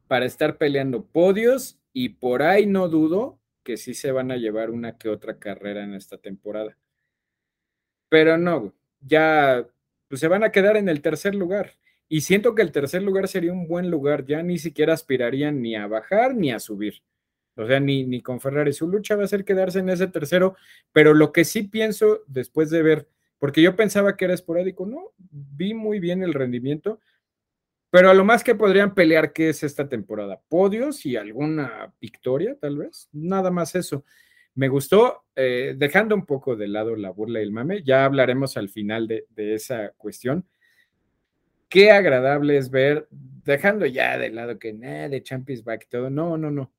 [0.06, 4.70] para estar peleando podios y por ahí no dudo que sí se van a llevar
[4.70, 6.76] una que otra carrera en esta temporada.
[8.08, 9.66] Pero no, ya
[10.08, 11.72] pues se van a quedar en el tercer lugar.
[12.08, 15.74] Y siento que el tercer lugar sería un buen lugar, ya ni siquiera aspirarían ni
[15.74, 17.02] a bajar ni a subir.
[17.56, 18.72] O sea, ni, ni con Ferrari.
[18.72, 20.56] Su lucha va a ser quedarse en ese tercero,
[20.92, 23.08] pero lo que sí pienso después de ver,
[23.38, 27.00] porque yo pensaba que era esporádico, no, vi muy bien el rendimiento,
[27.96, 30.38] pero a lo más que podrían pelear, ¿qué es esta temporada?
[30.50, 33.08] Podios y alguna victoria, tal vez.
[33.10, 34.04] Nada más eso.
[34.54, 38.58] Me gustó, eh, dejando un poco de lado la burla y el mame, ya hablaremos
[38.58, 40.46] al final de, esa cuestión.
[41.70, 46.36] Qué agradable es ver, dejando ya de lado que nada de Champions Back todo, no,
[46.36, 46.70] no, no.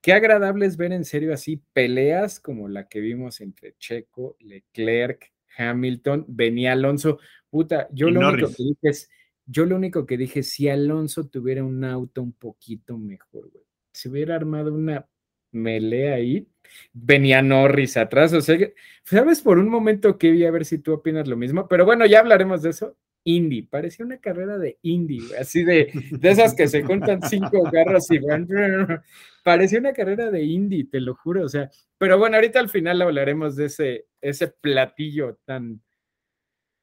[0.00, 5.32] Qué agradable es ver en serio así peleas como la que vimos entre Checo, Leclerc,
[5.56, 7.20] Hamilton, venía Alonso.
[7.48, 9.08] Puta, yo lo único que dije es,
[9.46, 14.08] yo lo único que dije, si Alonso tuviera un auto un poquito mejor, güey, si
[14.08, 15.06] hubiera armado una
[15.52, 16.48] melea ahí,
[16.92, 18.56] venía Norris atrás, o sea,
[19.04, 22.06] sabes por un momento que vi a ver si tú opinas lo mismo, pero bueno,
[22.06, 22.96] ya hablaremos de eso.
[23.24, 28.10] Indy, parecía una carrera de Indy, así de, de esas que se juntan cinco carros
[28.10, 28.48] y van,
[29.44, 33.00] parecía una carrera de Indy, te lo juro, o sea, pero bueno, ahorita al final
[33.00, 35.80] hablaremos de ese, ese platillo tan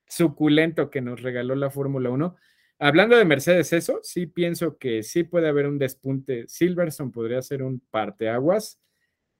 [0.10, 2.36] suculento que nos regaló la Fórmula 1.
[2.80, 6.48] Hablando de Mercedes, eso sí pienso que sí puede haber un despunte.
[6.48, 8.80] Silverstone podría ser un parteaguas.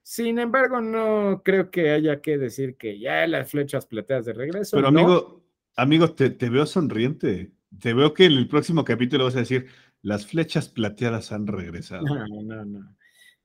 [0.02, 4.76] Sin embargo, no creo que haya que decir que ya las flechas plateadas de regreso.
[4.76, 5.44] Pero amigo,
[5.76, 7.52] amigo, te, veo sonriente.
[7.80, 9.66] Te veo que en el próximo capítulo vas a decir,
[10.02, 12.04] las flechas plateadas han regresado.
[12.04, 12.96] No, no, no.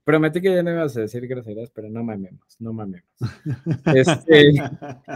[0.05, 3.09] Prometí que ya no ibas a decir groserías, pero no mamemos, no mamemos.
[3.95, 4.53] Este,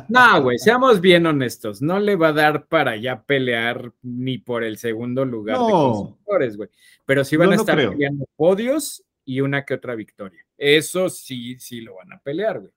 [0.09, 1.79] no, güey, seamos bien honestos.
[1.79, 6.57] No le va a dar para ya pelear ni por el segundo lugar de constructores,
[6.57, 6.69] güey.
[7.05, 10.43] Pero sí van a estar peleando podios y una que otra victoria.
[10.57, 12.73] Eso sí, sí lo van a pelear, güey.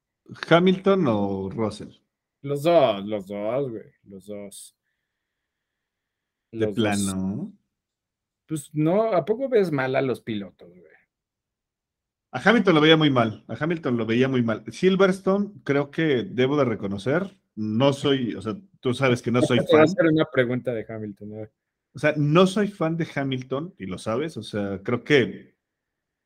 [0.50, 1.94] ¿Hamilton o Russell?
[2.42, 4.76] Los dos, los dos, güey, los dos.
[6.50, 7.54] de plano.
[8.46, 10.91] Pues no, ¿a poco ves mal a los pilotos, güey?
[12.34, 14.64] A Hamilton lo veía muy mal, a Hamilton lo veía muy mal.
[14.72, 19.58] Silverstone, creo que debo de reconocer, no soy, o sea, tú sabes que no soy
[19.58, 19.66] fan.
[19.70, 21.48] Voy a hacer una pregunta de Hamilton.
[21.92, 25.56] O sea, no soy fan de Hamilton, y lo sabes, o sea, creo que...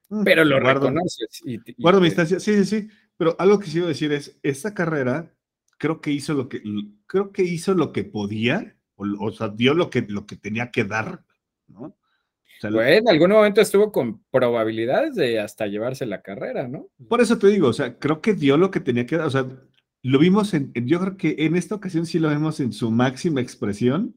[0.08, 1.42] Mm, pero lo reconoces.
[1.76, 5.34] guardo mi instancia, sí, sí, sí, pero algo que quiero decir es, esta carrera
[5.76, 6.62] creo que hizo lo que,
[7.06, 10.70] creo que hizo lo que podía, o, o sea, dio lo que, lo que tenía
[10.70, 11.24] que dar,
[11.66, 11.96] ¿no?
[12.68, 16.88] En algún momento estuvo con probabilidades de hasta llevarse la carrera, ¿no?
[17.08, 19.30] Por eso te digo, o sea, creo que dio lo que tenía que dar, o
[19.30, 19.46] sea,
[20.02, 23.40] lo vimos en, yo creo que en esta ocasión sí lo vemos en su máxima
[23.40, 24.14] expresión.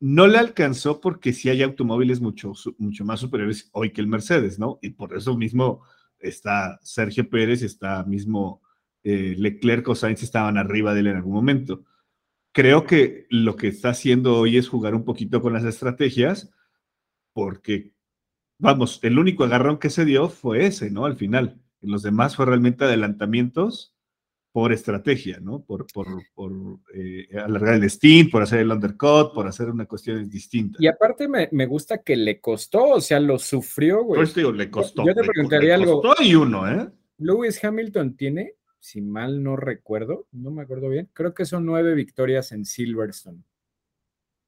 [0.00, 4.58] No le alcanzó porque sí hay automóviles mucho, mucho más superiores hoy que el Mercedes,
[4.58, 4.78] ¿no?
[4.82, 5.82] Y por eso mismo
[6.18, 8.62] está Sergio Pérez, está mismo
[9.04, 11.84] eh, Leclerc o Sainz estaban arriba de él en algún momento.
[12.52, 16.50] Creo que lo que está haciendo hoy es jugar un poquito con las estrategias
[17.38, 17.92] porque,
[18.58, 21.06] vamos, el único agarrón que se dio fue ese, ¿no?
[21.06, 21.62] Al final.
[21.80, 23.94] En los demás fue realmente adelantamientos
[24.50, 25.62] por estrategia, ¿no?
[25.62, 26.52] Por, por, por
[26.92, 30.78] eh, alargar el steam, por hacer el undercut, por hacer una cuestión distinta.
[30.80, 34.18] Y aparte me, me, gusta que le costó, o sea, lo sufrió, güey.
[34.18, 35.06] Pues digo, le costó.
[35.06, 36.24] Yo te preguntaría le costó algo.
[36.24, 36.90] y uno, ¿eh?
[37.18, 41.94] Lewis Hamilton tiene, si mal no recuerdo, no me acuerdo bien, creo que son nueve
[41.94, 43.44] victorias en Silverstone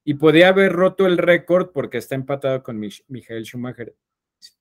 [0.03, 3.95] y podía haber roto el récord porque está empatado con Michael Schumacher.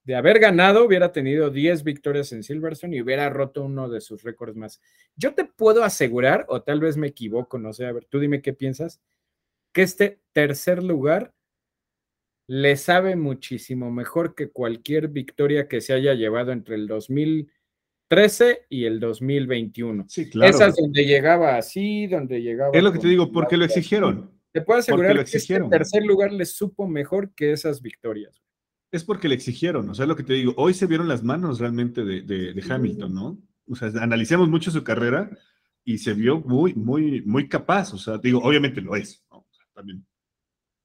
[0.05, 4.23] De haber ganado, hubiera tenido 10 victorias en Silverstone y hubiera roto uno de sus
[4.23, 4.81] récords más.
[5.17, 8.43] Yo te puedo asegurar, o tal vez me equivoco, no sé, a ver, tú dime
[8.43, 9.01] qué piensas,
[9.73, 11.33] que este tercer lugar
[12.47, 18.85] le sabe muchísimo mejor que cualquier victoria que se haya llevado entre el 2013 y
[18.85, 20.05] el 2021.
[20.09, 20.51] Sí, claro.
[20.51, 22.73] Esas donde llegaba así, donde llegaba.
[22.75, 26.33] Es lo que te digo, porque lo exigieron Te puedo asegurar que este tercer lugar
[26.33, 28.43] les supo mejor que esas victorias.
[28.91, 31.61] Es porque le exigieron, o sea, lo que te digo, hoy se vieron las manos
[31.61, 33.39] realmente de, Hamilton, ¿no?
[33.69, 35.31] O sea, analicemos mucho su carrera
[35.85, 39.47] y se vio muy, muy, muy capaz, o sea, digo, obviamente lo es, ¿no?
[39.73, 40.05] también,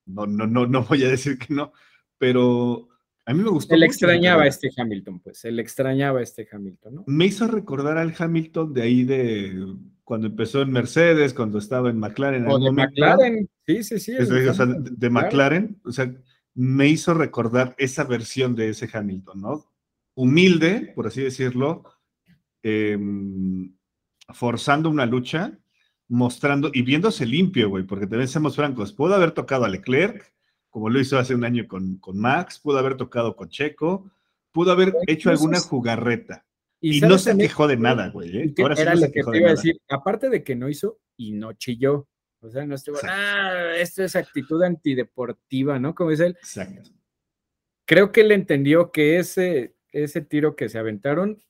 [0.06, 1.74] no, no, no, no voy a decir que no,
[2.20, 2.88] pero
[3.26, 3.74] a mí me gustó.
[3.74, 7.04] Él extrañaba este Hamilton, pues, él extrañaba este Hamilton, ¿no?
[7.08, 9.76] Me hizo recordar al Hamilton de ahí de
[10.06, 12.48] cuando empezó en Mercedes, cuando estaba en McLaren.
[12.48, 14.16] O de McLaren, sí, sí, sí.
[14.16, 16.14] o sea, de, McLaren, o sea,
[16.54, 19.66] me hizo recordar esa versión de ese Hamilton, ¿no?
[20.14, 21.84] Humilde, por así decirlo,
[22.62, 23.76] em,
[24.30, 25.58] forzando una lucha,
[26.08, 30.32] mostrando y viéndose limpio, güey, porque también seamos francos, pudo haber tocado a Leclerc,
[30.70, 34.12] como lo hizo hace un año con, con Max, pudo haber tocado con Checo,
[34.52, 36.45] pudo haber hecho alguna jugarreta.
[36.88, 38.38] Y, no se quejó de nada, güey.
[38.38, 38.54] ¿eh?
[38.60, 39.76] Ahora era lo que te iba a decir.
[39.90, 42.08] Aparte de que no hizo y no chilló.
[42.42, 45.96] O sea, no estuvo, ah, esto es actitud antideportiva, ¿no?
[45.96, 46.38] Como dice él.
[46.40, 46.92] Exacto.
[47.86, 51.42] Creo que él entendió que ese, ese tiro que se aventaron,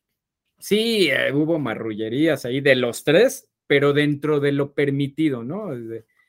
[0.57, 5.75] sí, eh, hubo marrullerías ahí de los tres, pero dentro de lo permitido, ¿no?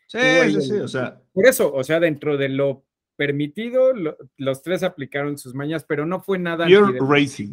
[0.09, 0.19] sí,
[0.51, 1.23] sí, sí, o sea.
[1.33, 3.93] Por eso, o sea, dentro de lo permitido,
[4.37, 6.67] los tres aplicaron sus mañas, pero no fue nada.
[6.67, 7.53] Pure racing.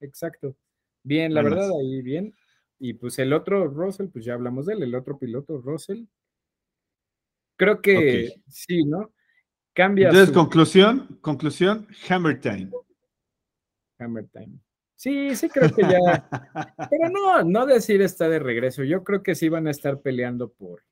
[0.00, 0.56] Exacto.
[1.02, 2.34] Bien, la verdad, ahí bien.
[2.78, 6.04] Y pues el otro, Russell, pues ya hablamos de él, el otro piloto, Russell.
[7.56, 9.12] Creo que sí, ¿no?
[9.74, 10.08] Cambia.
[10.08, 12.70] Entonces, conclusión, conclusión, Hammer Time.
[13.98, 14.58] Hammer Time.
[14.96, 16.28] Sí, sí creo que ya.
[16.90, 18.82] pero no, no decir está de regreso.
[18.82, 20.82] Yo creo que sí van a estar peleando por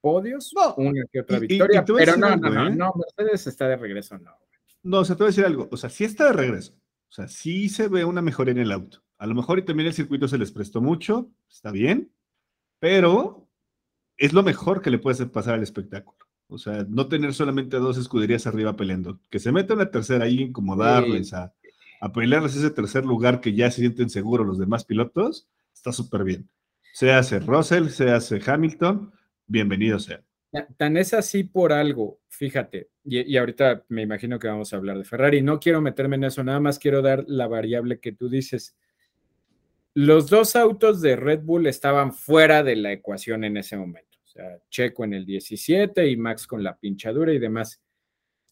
[0.00, 2.74] podios, una que otra victoria, pero no, no, no, ¿eh?
[2.74, 4.36] no, Mercedes está de regreso, no.
[4.82, 5.68] No, o sea, te voy a decir algo.
[5.70, 6.74] O sea, sí está de regreso.
[7.12, 9.02] O sea, sí se ve una mejora en el auto.
[9.18, 12.10] A lo mejor y también el circuito se les prestó mucho, está bien,
[12.78, 13.50] pero
[14.16, 16.16] es lo mejor que le puede pasar al espectáculo.
[16.48, 19.20] O sea, no tener solamente dos escuderías arriba peleando.
[19.28, 21.52] Que se meta una tercera ahí, incomodarles, a,
[22.00, 26.24] a pelearles ese tercer lugar que ya se sienten seguros los demás pilotos, está súper
[26.24, 26.48] bien.
[26.94, 29.12] Se hace Russell, se hace Hamilton,
[29.46, 30.24] bienvenido sea.
[30.76, 35.04] Tan es así por algo, fíjate, y, ahorita me imagino que vamos a hablar de
[35.04, 38.76] Ferrari, no quiero meterme en eso, nada más quiero dar la variable que tú dices.
[39.94, 44.26] Los dos autos de Red Bull estaban fuera de la ecuación en ese momento, o
[44.26, 47.80] sea, Checo en el 17 y Max con la pinchadura y demás.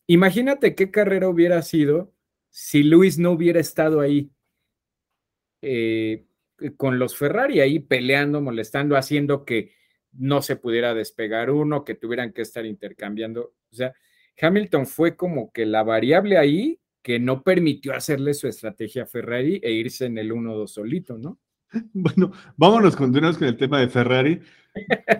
[0.06, 2.14] Imagínate qué carrera hubiera sido
[2.48, 4.30] si Luis no hubiera estado ahí
[5.60, 6.24] eh,
[6.78, 9.72] con los Ferrari ahí peleando, molestando, haciendo que
[10.12, 13.54] no se pudiera despegar uno, que tuvieran que estar intercambiando.
[13.70, 13.92] O sea,
[14.40, 19.60] Hamilton fue como que la variable ahí que no permitió hacerle su estrategia a Ferrari
[19.62, 21.38] e irse en el 1-2 solito, ¿no?
[21.92, 24.40] Bueno, vámonos, continuamos con el tema de Ferrari.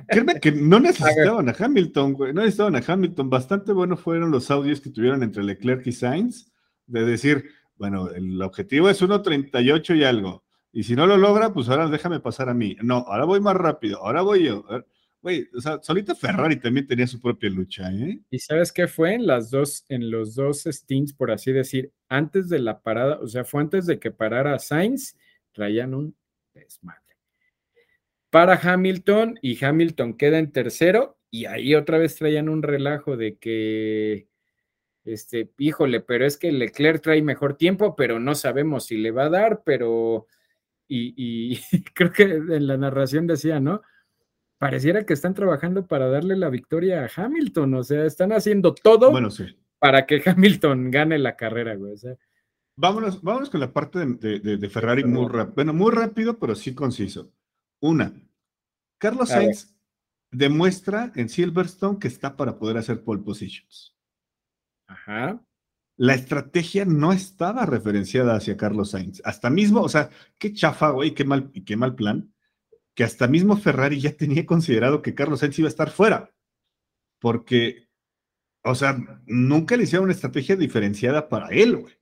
[0.08, 3.30] Créeme que no necesitaban a, Hamilton, güey, no necesitaban a Hamilton.
[3.30, 6.52] Bastante buenos fueron los audios que tuvieron entre Leclerc y Sainz,
[6.86, 10.44] de decir, bueno, el objetivo es 1.38 y algo.
[10.72, 12.76] Y si no lo logra, pues ahora déjame pasar a mí.
[12.82, 14.64] No, ahora voy más rápido, ahora voy yo.
[15.22, 18.20] Güey, o sea, solita Ferrari también tenía su propia lucha, ¿eh?
[18.30, 19.14] ¿Y sabes qué fue?
[19.14, 23.26] En las dos, en los dos stints, por así decir, antes de la parada, o
[23.26, 25.16] sea, fue antes de que parara Sainz,
[25.52, 26.16] traían un
[26.54, 27.00] desmadre.
[28.30, 33.36] Para Hamilton y Hamilton queda en tercero y ahí otra vez traían un relajo de
[33.36, 34.28] que,
[35.04, 39.24] este, híjole, pero es que Leclerc trae mejor tiempo, pero no sabemos si le va
[39.24, 40.28] a dar, pero
[40.90, 41.60] y,
[41.94, 43.82] creo que en la narración decía, ¿no?
[44.58, 49.10] Pareciera que están trabajando para darle la victoria a Hamilton, o sea, están haciendo todo
[49.78, 51.94] para que Hamilton gane la carrera, güey.
[52.76, 57.32] vámonos, vámonos con la parte de, Ferrari muy rápido, bueno, muy rápido, pero sí conciso.
[57.80, 58.12] Una,
[58.98, 59.74] Carlos Sainz
[60.30, 63.96] demuestra en Silverstone que está para poder hacer pole positions.
[64.86, 65.40] Ajá
[66.00, 69.20] la estrategia no estaba referenciada hacia Carlos Sainz.
[69.22, 72.32] Hasta mismo, o sea, qué chafa, güey, qué mal, qué mal plan,
[72.94, 76.32] que hasta mismo Ferrari ya tenía considerado que Carlos Sainz iba a estar fuera.
[77.18, 77.90] Porque,
[78.64, 78.96] o sea,
[79.26, 81.94] nunca le hicieron una estrategia diferenciada para él, güey.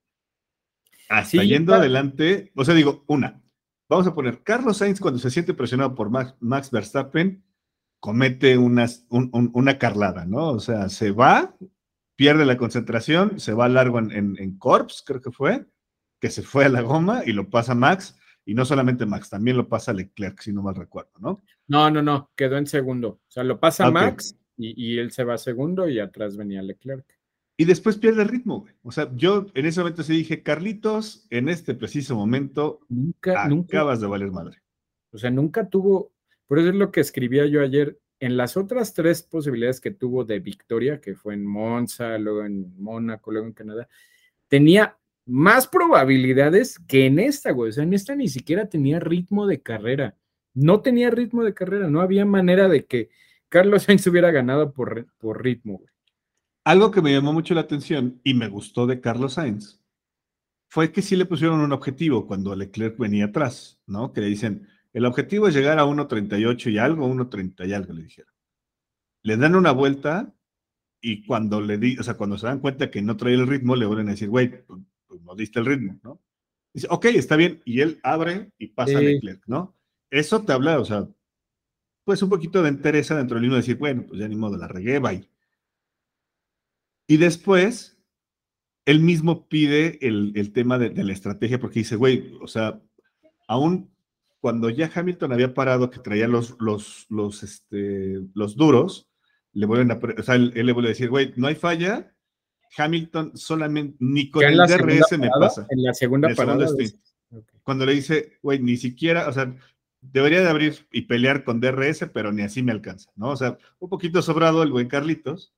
[1.08, 3.42] Hasta yendo adelante, o sea, digo, una,
[3.88, 7.42] vamos a poner, Carlos Sainz cuando se siente presionado por Max, Verstappen,
[7.98, 10.50] comete una carlada, ¿no?
[10.50, 11.56] O sea, se va
[12.18, 15.66] pierde la concentración, se va largo en, en, Corps, creo que fue,
[16.20, 19.56] que se fue a la goma y lo pasa Max, y no solamente Max, también
[19.56, 21.40] lo pasa Leclerc, si no mal recuerdo, ¿no?
[21.68, 23.08] No, no, no, quedó en segundo.
[23.08, 27.06] O sea, lo pasa Max y, él se va a segundo y atrás venía Leclerc.
[27.56, 28.74] Y después pierde el ritmo, güey.
[28.82, 34.00] O sea, yo en ese momento sí dije, Carlitos, en este preciso momento, nunca, acabas
[34.00, 34.58] de valer madre.
[35.12, 36.10] O sea, nunca tuvo,
[36.48, 40.24] por eso es lo que escribía yo ayer, en las otras tres posibilidades que tuvo
[40.24, 43.88] de victoria, que fue en Monza, luego en Mónaco, luego en Canadá,
[44.48, 47.70] tenía más probabilidades que en esta, güey.
[47.70, 50.16] O sea, en esta ni siquiera tenía ritmo de carrera.
[50.54, 53.10] No tenía ritmo de carrera, no había manera de que
[53.48, 55.90] Carlos Sainz hubiera ganado por, por ritmo, güey.
[56.64, 59.80] Algo que me llamó mucho la atención y me gustó de Carlos Sainz
[60.68, 64.12] fue que sí le pusieron un objetivo cuando Leclerc venía atrás, ¿no?
[64.12, 64.68] Que le dicen,
[64.98, 68.34] el objetivo es llegar a 1.38 y algo, 1.30 y algo, le dijeron.
[69.22, 70.34] Le dan una vuelta
[71.00, 73.76] y cuando le di, o sea, cuando se dan cuenta que no trae el ritmo,
[73.76, 76.20] le vuelven a decir, güey, pues, pues, no diste el ritmo, ¿no?
[76.74, 77.62] Dice, ok, está bien.
[77.64, 79.76] Y él abre y pasa a Leclerc, ¿no?
[80.10, 81.08] Eso te habla, o sea,
[82.02, 84.66] pues un poquito de entereza dentro del mismo decir, bueno, pues ya ni modo, la
[84.66, 85.28] regué, bye.
[87.06, 87.96] Y después,
[88.84, 92.82] él mismo pide el, tema de, la estrategia porque dice, güey, o sea,
[93.46, 93.96] aún
[94.40, 99.08] cuando ya Hamilton había parado, que traía los, los, los, este, los duros,
[99.52, 102.14] le vuelven a, o sea, él, le vuelve a decir, güey, no hay falla,
[102.76, 105.66] Hamilton solamente, ni con el DRS me pasa.
[105.70, 106.66] En la segunda parada.
[107.62, 109.54] Cuando le dice, güey, ni siquiera, o sea,
[110.00, 113.30] debería de abrir y pelear con DRS, pero ni así me alcanza, ¿no?
[113.30, 115.54] O sea, un poquito sobrado el buen Carlitos,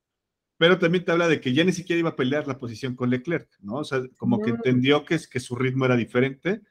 [0.56, 3.10] pero también te habla de que ya ni siquiera iba a pelear la posición con
[3.10, 3.74] Leclerc, ¿no?
[3.74, 6.62] O sea, como que entendió que, que su ritmo era diferente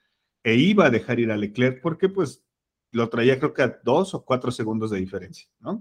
[0.42, 2.44] e iba a dejar ir a Leclerc porque pues
[2.92, 5.80] lo traía creo que a dos o cuatro segundos de diferencia, ¿no?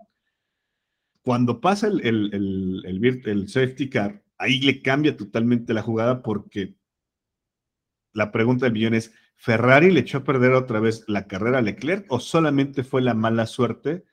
[1.22, 6.76] Cuando pasa el, el, el, el safety car, ahí le cambia totalmente la jugada porque
[8.14, 11.62] la pregunta del millón es, ¿Ferrari le echó a perder otra vez la carrera a
[11.62, 14.06] Leclerc o solamente fue la mala suerte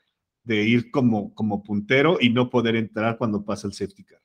[0.45, 4.23] de ir como, como puntero y no poder entrar cuando pasa el safety car?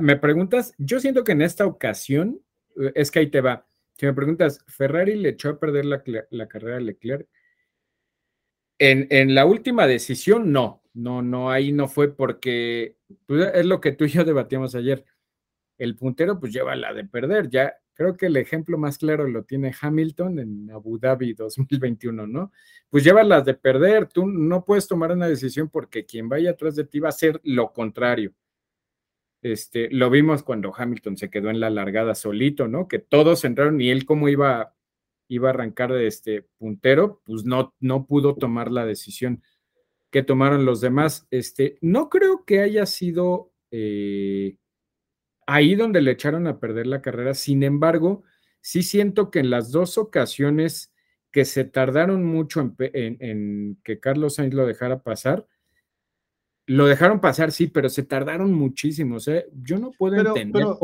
[0.00, 2.42] Me preguntas, yo siento que en esta ocasión,
[2.76, 3.66] eh, es que ahí te va,
[4.00, 7.28] si me preguntas, ¿Ferrari le echó a perder la, carrera a Leclerc?
[8.78, 12.96] En, en, la última decisión, no, no, no, ahí no fue porque
[13.26, 15.04] pues, es lo que tú y yo debatíamos ayer.
[15.76, 19.44] El puntero pues lleva la de perder, ya Creo que el ejemplo más claro lo
[19.44, 22.50] tiene Hamilton en Abu Dhabi 2021, ¿no?
[22.88, 26.76] Pues lleva las de perder, tú no puedes tomar una decisión porque quien vaya atrás
[26.76, 28.32] de ti va a hacer lo contrario.
[29.42, 32.88] Este, lo vimos cuando Hamilton se quedó en la largada solito, ¿no?
[32.88, 34.74] Que todos entraron y él como iba,
[35.28, 39.42] iba a arrancar de este puntero, pues no, no pudo tomar la decisión
[40.10, 41.26] que tomaron los demás.
[41.30, 44.56] Este, no creo que haya sido eh,
[45.46, 47.34] ahí donde le echaron a perder la carrera.
[47.34, 48.24] Sin embargo,
[48.60, 50.92] sí siento que en las dos ocasiones
[51.32, 55.46] que se tardaron mucho en, que Carlos Sainz lo dejara pasar,
[56.70, 59.16] lo dejaron pasar, sí, pero se tardaron muchísimo.
[59.16, 60.62] O sea, yo no puedo entender.
[60.62, 60.78] Pero,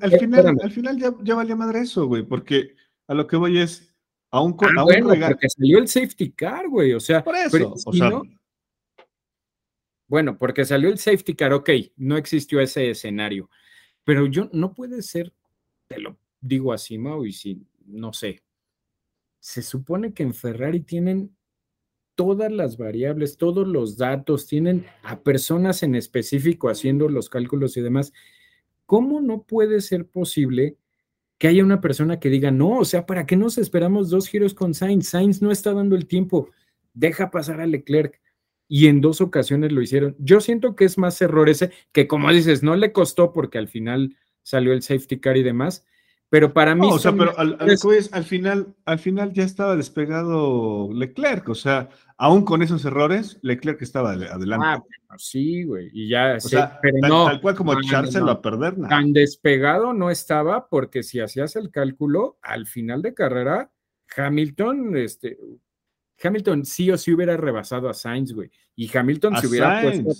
[0.00, 2.74] al, final, al final ya, ya valía madre eso, güey, porque
[3.06, 3.94] a lo que voy es,
[4.32, 4.76] aún con.
[4.76, 6.92] Ah, bueno, porque salió el safety car, güey.
[6.92, 8.20] O sea, por eso, o sea,
[10.08, 13.48] bueno, porque salió el safety car, ok, no existió ese escenario.
[14.02, 15.32] Pero yo no puede ser,
[15.86, 18.42] te lo digo así, Mau, y si no sé.
[19.38, 21.37] Se supone que en Ferrari tienen
[22.18, 27.80] todas las variables, todos los datos, tienen a personas en específico haciendo los cálculos y
[27.80, 28.12] demás.
[28.86, 30.76] ¿Cómo no puede ser posible
[31.38, 34.52] que haya una persona que diga, no, o sea, ¿para qué nos esperamos dos giros
[34.52, 35.10] con Sainz?
[35.10, 36.50] Sainz no está dando el tiempo,
[36.92, 38.20] deja pasar a Leclerc
[38.66, 40.16] y en dos ocasiones lo hicieron.
[40.18, 43.68] Yo siento que es más error ese, que como dices, no le costó porque al
[43.68, 45.86] final salió el safety car y demás,
[46.30, 46.86] pero para mí...
[46.90, 52.44] o sea, pero al, al, final, al final ya estaba despegado Leclerc, o sea, aún
[52.44, 54.66] con esos errores, Leclerc estaba adelante.
[55.08, 58.42] Ah, sí, güey, y ya, o sea, pero tal, no, tal cual como echárselo a
[58.42, 58.76] perder.
[58.76, 58.88] Nada.
[58.90, 63.70] Tan despegado no estaba porque si hacías el cálculo, al final de carrera,
[64.16, 65.38] Hamilton, este,
[66.22, 68.50] Hamilton sí o sí hubiera rebasado a Sainz, güey.
[68.74, 70.10] Y Hamilton se hubiera puesto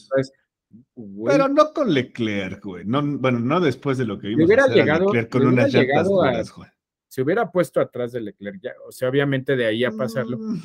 [1.25, 2.85] Pero no con Leclerc, güey.
[2.85, 6.53] No, bueno, no después de lo que vimos hubiera llegado, Leclerc con unas llantas duras,
[6.53, 6.69] güey.
[7.09, 10.39] Se hubiera puesto atrás de Leclerc, ya, o sea, obviamente de ahí a pasarlo.
[10.39, 10.63] Mm.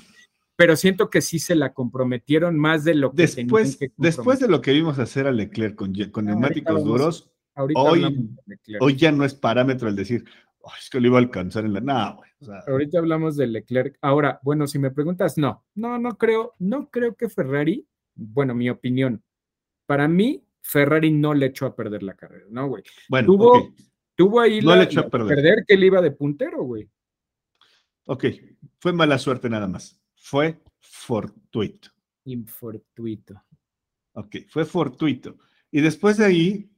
[0.55, 4.61] Pero siento que sí se la comprometieron más de lo que después, Después de lo
[4.61, 8.29] que vimos hacer a Leclerc con, con neumáticos duros, hoy,
[8.79, 10.25] hoy ya no es parámetro el decir,
[10.79, 11.81] es que lo iba a alcanzar en la.
[11.81, 12.29] No, güey.
[12.67, 13.97] Ahorita hablamos de Leclerc.
[14.01, 18.69] Ahora, bueno, si me preguntas, no, no, no creo, no creo que Ferrari, bueno, mi
[18.69, 19.23] opinión,
[19.85, 22.83] para mí, Ferrari no le echó a perder la carrera, ¿no, güey?
[23.09, 23.73] Bueno, tuvo,
[24.15, 25.63] tuvo ahí no le echó a perder.
[25.67, 26.89] que él iba de puntero, güey.
[28.05, 28.25] Ok,
[28.79, 29.99] fue mala suerte nada más.
[30.15, 31.89] Fue fortuito.
[32.25, 33.41] Infortuito.
[34.13, 35.37] Ok, fue fortuito.
[35.71, 36.69] Y después de ahí,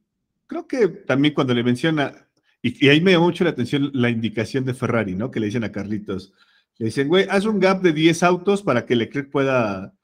[0.46, 2.26] creo que también cuando le menciona
[2.66, 5.30] y, ahí me llamó mucho la atención la indicación de Ferrari, ¿no?
[5.30, 6.32] Que le dicen a Carlitos.
[6.78, 9.94] Le dicen, güey, haz un gap de 10 autos para que Leclerc pueda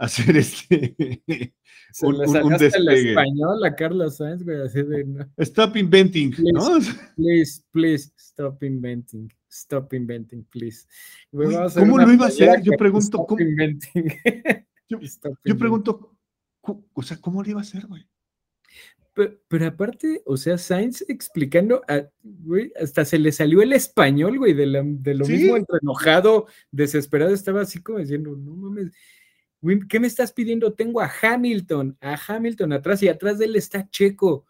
[0.00, 0.94] hacer este.
[1.92, 3.08] Se un, le un- un sacaste el despegue.
[3.10, 5.28] español a Carlos Sainz, güey, así de no.
[5.38, 6.78] Stop inventing, ¿no?
[7.16, 9.32] Please, please, stop inventing.
[9.50, 10.86] Stop inventing, please.
[11.32, 12.62] Güey, Uy, ¿cómo lo iba a hacer?
[12.62, 13.40] Yo pregunto, stop ¿cómo?
[13.42, 14.04] inventing.
[14.88, 15.58] Yo, Stop yo inventing.
[15.58, 16.16] pregunto,
[16.94, 18.06] o sea, ¿cómo lo iba a hacer, güey?
[19.14, 24.38] Pero, pero aparte, o sea, Sainz explicando, a- güey, hasta se le salió el español,
[24.38, 25.32] güey, de, la- de lo Sí.
[25.32, 28.94] mismo, entre enojado, desesperado, estaba así como diciendo, no mames, güey,
[29.88, 30.72] ¿qué me estás pidiendo?
[30.72, 34.46] Tengo a Hamilton, a Hamilton atrás y atrás de él está Checo.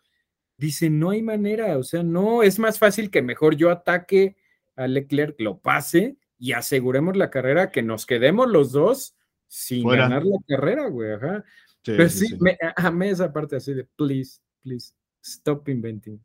[0.57, 4.37] Dice, no hay manera, o sea, no, es más fácil que mejor yo ataque
[4.77, 9.17] a Leclerc, lo pase y aseguremos la carrera, que nos quedemos los dos
[9.49, 10.03] sin Fuera.
[10.03, 11.45] ganar la carrera, güey, ajá.
[11.83, 12.39] Sí, Pero sí, sí, sí.
[12.41, 14.93] me amé esa parte así de please, please,
[15.23, 16.23] stop inventing.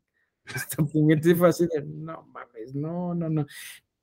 [0.54, 1.36] Stop inventing.
[1.38, 3.46] Fue así de no mames, no, no, no.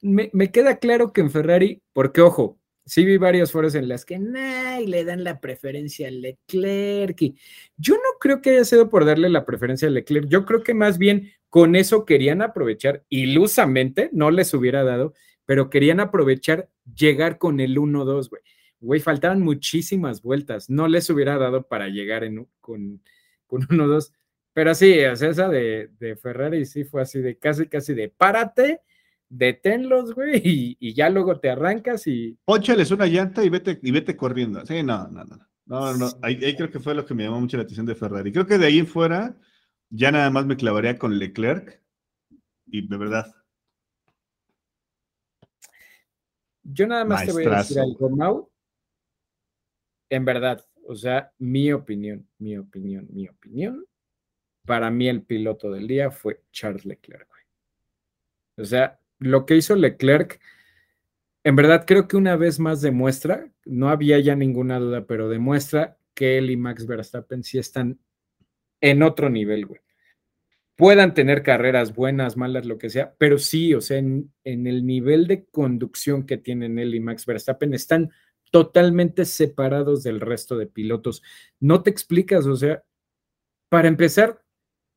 [0.02, 4.06] Me, me queda claro que en Ferrari, porque ojo, sí vi varios foros en las
[4.06, 7.22] que nah, le dan la preferencia a Leclerc.
[7.22, 7.36] Y
[7.78, 10.28] yo no creo que haya sido por darle la preferencia a Leclerc.
[10.28, 15.14] Yo creo que más bien con eso querían aprovechar ilusamente, no les hubiera dado,
[15.46, 18.42] pero querían aprovechar llegar con el 1-2, güey.
[18.80, 20.70] Güey, faltaban muchísimas vueltas.
[20.70, 22.30] No les hubiera dado para llegar
[22.60, 23.02] con,
[23.48, 24.12] con uno o dos.
[24.52, 28.10] Pero sí, o sea, esa de, de Ferrari sí fue así de casi, casi de
[28.10, 28.82] párate,
[29.34, 33.92] deténlos, güey, y, y ya luego te arrancas y Pónchales una llanta y vete, y
[33.92, 34.66] vete corriendo.
[34.66, 35.40] Sí, no, no, no.
[35.66, 37.96] No, no, ahí, ahí creo que fue lo que me llamó mucho la atención de
[37.96, 38.34] Ferrari.
[38.34, 39.34] Creo que de ahí en fuera
[39.90, 41.82] ya nada más me clavaría con Leclerc
[42.66, 43.34] y de verdad,
[46.64, 48.50] yo nada más te voy a decir algo, Mau.
[50.10, 53.86] En verdad, o sea, mi opinión, mi opinión, mi opinión.
[54.66, 57.44] Para mí el piloto del día fue Charles Leclerc, güey.
[58.58, 60.40] O sea, lo que hizo Leclerc,
[61.44, 65.98] en verdad creo que una vez más demuestra, no había ya ninguna duda, pero demuestra
[66.14, 68.00] que él y Max Verstappen sí están
[68.82, 69.82] en otro nivel, güey.
[70.76, 75.28] Puedan tener carreras buenas, malas, lo que sea, pero sí, o sea, en, el nivel
[75.28, 78.12] de conducción que tienen él y Max Verstappen están
[78.52, 81.22] totalmente separados del resto de pilotos.
[81.60, 82.84] No te explicas, o sea,
[83.70, 84.44] para empezar,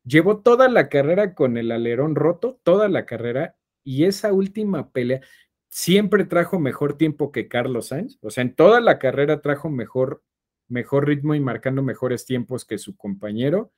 [0.04, 3.56] llevó toda la carrera con el alerón roto, toda la carrera,
[3.86, 5.20] y esa última pelea
[5.68, 10.24] siempre trajo mejor tiempo que Carlos Sainz, o sea, en toda la carrera trajo mejor,
[10.68, 13.72] mejor ritmo y marcando mejores tiempos que su compañero.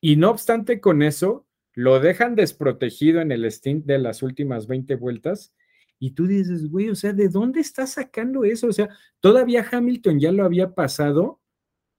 [0.00, 4.94] Y no obstante con eso, lo dejan desprotegido en el stint de las últimas 20
[4.94, 5.52] vueltas.
[5.98, 8.68] Y tú dices, güey, o sea, ¿de dónde está sacando eso?
[8.68, 11.40] O sea, todavía Hamilton ya lo había pasado.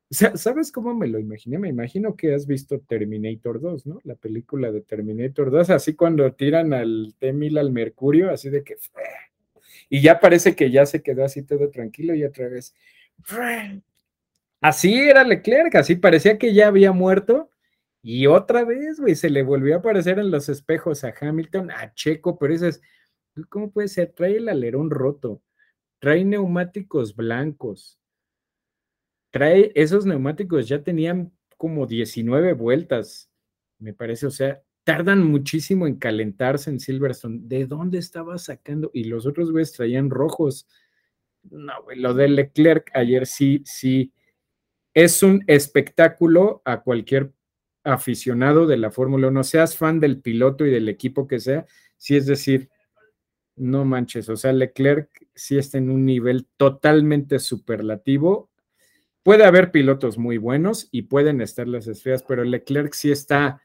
[0.10, 1.58] ¿Sabes cómo me lo imaginé?
[1.58, 4.00] Me imagino que has visto Terminator 2, ¿no?
[4.04, 8.78] La película de Terminator 2, así cuando tiran al T-1000 al Mercurio, así de que...
[9.90, 12.76] Y ya parece que ya se quedó así todo tranquilo y otra vez...
[14.62, 17.52] Así era Leclerc, así parecía que ya había muerto.
[18.02, 21.92] Y otra vez, güey, se le volvió a aparecer en los espejos a Hamilton, a
[21.96, 22.82] Checo, pero eso es,
[23.50, 24.14] ¿cómo puede ser?
[24.14, 25.42] Trae el alerón roto,
[25.98, 28.00] trae neumáticos blancos,
[29.36, 33.30] trae esos neumáticos, ya tenían como 19 vueltas,
[33.80, 37.40] me parece, o sea, tardan muchísimo en calentarse en Silverstone.
[37.42, 38.92] ¿De dónde estaba sacando?
[38.94, 40.70] Y los otros güeyes traían rojos.
[41.52, 44.14] No, güey, lo de Leclerc ayer sí, sí,
[44.94, 47.34] es un espectáculo a cualquier
[47.84, 51.66] aficionado de la Fórmula 1, seas fan del piloto y del equipo que sea,
[51.98, 52.70] sí es decir,
[53.58, 58.50] no manches, o sea, Leclerc sí está en un nivel totalmente superlativo.
[59.26, 63.60] Puede haber pilotos muy buenos y pueden estar las estrellas, pero Leclerc sí está,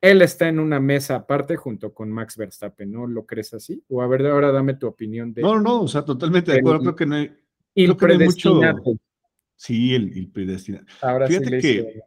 [0.00, 3.82] él está en una mesa aparte junto con Max Verstappen, ¿no lo crees así?
[3.88, 6.60] O a ver, ahora dame tu opinión de no, no, o sea, totalmente de El-
[6.64, 6.82] acuerdo.
[6.82, 7.22] Creo que no hay,
[7.74, 8.98] el creo que no hay mucho- predestinado.
[9.56, 10.84] sí, el, el predestinado.
[11.00, 12.02] Ahora sí Fíjate le que hice-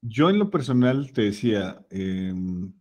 [0.00, 2.72] Yo en lo personal te decía, em,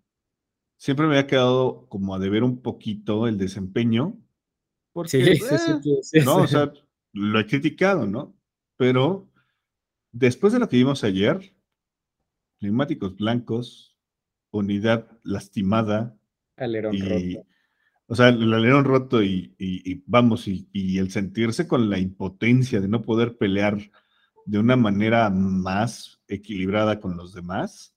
[0.78, 4.18] siempre me había quedado como a deber un poquito el desempeño,
[4.94, 6.54] porque, Sí, sí, sí, eh, sí, sí, no, o sí.
[6.54, 6.72] sea,
[7.12, 8.34] lo he criticado, ¿no?
[8.78, 9.28] Pero
[10.12, 11.54] después de lo que vimos ayer,
[12.60, 13.98] neumáticos blancos,
[14.52, 16.18] unidad lastimada,
[16.58, 17.02] alerón y,
[17.36, 17.48] roto.
[18.08, 22.00] o sea, el alerón roto y, y- y vamos, y, y el sentirse con la
[22.00, 23.78] impotencia de no poder pelear
[24.46, 27.96] de una manera más equilibrada con los demás,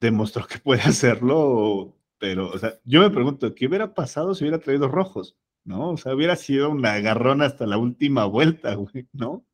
[0.00, 4.58] demostró que puede hacerlo, pero, o sea, yo me pregunto, ¿qué hubiera pasado si hubiera
[4.60, 5.36] traído rojos?
[5.64, 5.90] ¿No?
[5.90, 9.44] O sea, hubiera sido un agarrón hasta la última vuelta, güey, ¿no?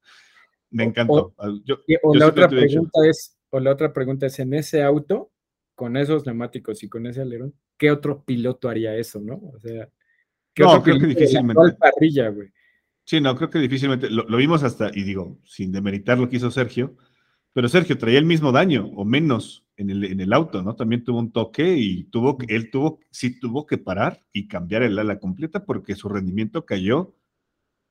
[0.71, 1.35] Me O- encantó.
[1.65, 5.31] Yo- O yo la otra pregunta es, o la otra pregunta es, en ese auto,
[5.75, 9.35] con esos neumáticos y con ese alerón, ¿qué otro piloto haría eso, no?
[9.55, 9.89] O sea,
[10.55, 11.73] ¿qué No, otro creo que difícilmente.
[11.79, 12.49] parrilla, güey?
[13.05, 16.51] Sí, no, creo que difícilmente, lo, vimos hasta, y digo, sin demeritar lo que hizo
[16.51, 16.97] Sergio,
[17.53, 20.75] pero Sergio traía el mismo daño o menos en el, en el auto, ¿no?
[20.75, 24.99] También tuvo un toque y tuvo, él tuvo, sí tuvo que parar y cambiar el
[24.99, 27.15] ala completa porque su rendimiento cayó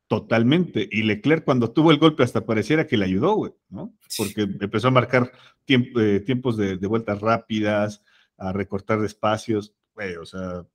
[0.08, 0.88] totalmente.
[0.92, 3.94] Y Leclerc cuando tuvo el golpe hasta pareciera que le ayudó, güey, ¿no?
[4.18, 5.32] Porque empezó a marcar
[5.68, 8.04] eh, tiempos de, vueltas rápidas,
[8.38, 10.66] a recortar espacios, güey, o sea,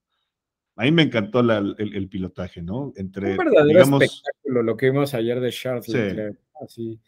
[0.76, 2.92] a mí me encantó el, pilotaje, ¿no?
[2.96, 6.38] Entre, Un verdadero espectáculo lo que vimos ayer de Charles Leclerc.
[6.62, 6.98] Así.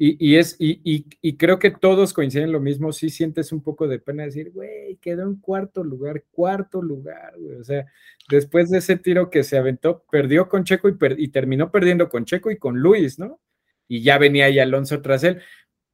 [0.00, 4.22] Y, es, y, creo que todos coinciden lo mismo, sí sientes un poco de pena
[4.22, 7.56] decir, güey, quedó en cuarto lugar, cuarto lugar, güey.
[7.56, 7.84] O sea,
[8.28, 12.24] después de ese tiro que se aventó, perdió con Checo y, y terminó perdiendo con
[12.24, 13.40] Checo y con Luis, ¿no?
[13.88, 15.40] Y ya venía ahí Alonso tras él.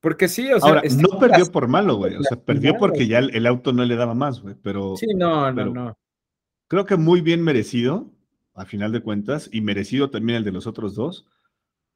[0.05, 0.69] Porque sí, o sea.
[0.69, 2.15] Ahora, no perdió por malo, güey.
[2.17, 4.55] O sea, perdió porque ya el, auto no le daba más, güey.
[4.63, 4.97] Pero.
[4.97, 5.99] Sí, no, no, no.
[6.69, 8.13] Creo que muy bien merecido,
[8.53, 11.27] a final de cuentas, y merecido también el de los otros dos.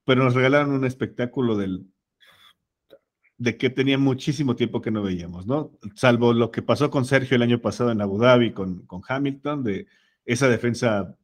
[0.06, 1.84] Pero nos regalaron un espectáculo del
[3.38, 5.70] de que tenía muchísimo tiempo que no veíamos, ¿no?
[5.94, 9.62] Salvo lo que pasó con Sergio el año pasado en Abu Dhabi con, con Hamilton,
[9.62, 9.86] de
[10.24, 11.16] esa defensa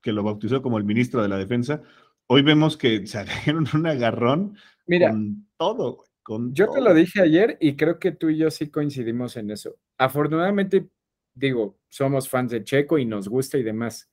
[0.00, 1.82] que lo bautizó como el ministro de la defensa.
[2.26, 4.56] Hoy vemos que se dieron un agarrón
[4.86, 6.04] Mira, con todo.
[6.22, 9.50] Con yo te lo dije ayer y creo que tú y yo sí coincidimos en
[9.50, 9.76] eso.
[9.98, 10.88] Afortunadamente,
[11.34, 14.10] digo, somos fans de Checo y nos gusta y demás.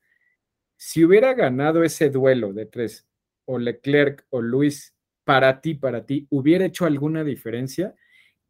[0.76, 3.07] Si hubiera ganado ese duelo de tres,
[3.45, 4.93] o Leclerc o Luis
[5.24, 7.95] para ti, para ti, hubiera hecho alguna diferencia?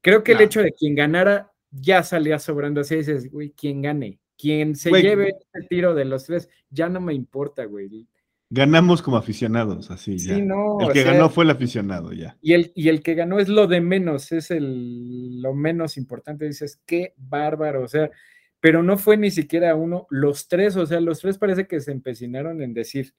[0.02, 4.20] Creo que el hecho de quien ganara ya salía sobrando así, dices, güey, quien gane,
[4.38, 8.08] quien se lleve el tiro de los tres, ya no me importa, güey.
[8.50, 10.38] Ganamos como aficionados, así ya.
[10.38, 12.38] No, el que ganó fue el aficionado, ya.
[12.42, 16.46] Y el, y el que ganó es lo de menos, es el, lo menos importante.
[16.46, 18.12] Dices, qué bárbaro, o sea,
[18.60, 21.92] pero no fue ni siquiera uno, los tres, o sea, los tres parece que se
[21.92, 23.14] empecinaron en decir,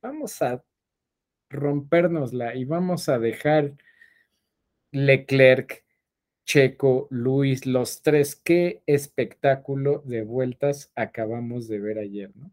[0.00, 0.62] vamos a
[1.50, 3.74] rompérnosla y vamos a dejar
[4.92, 5.84] Leclerc,
[6.46, 8.36] Checo, Luis, los tres.
[8.36, 12.50] Qué espectáculo de vueltas acabamos de ver ayer, ¿no?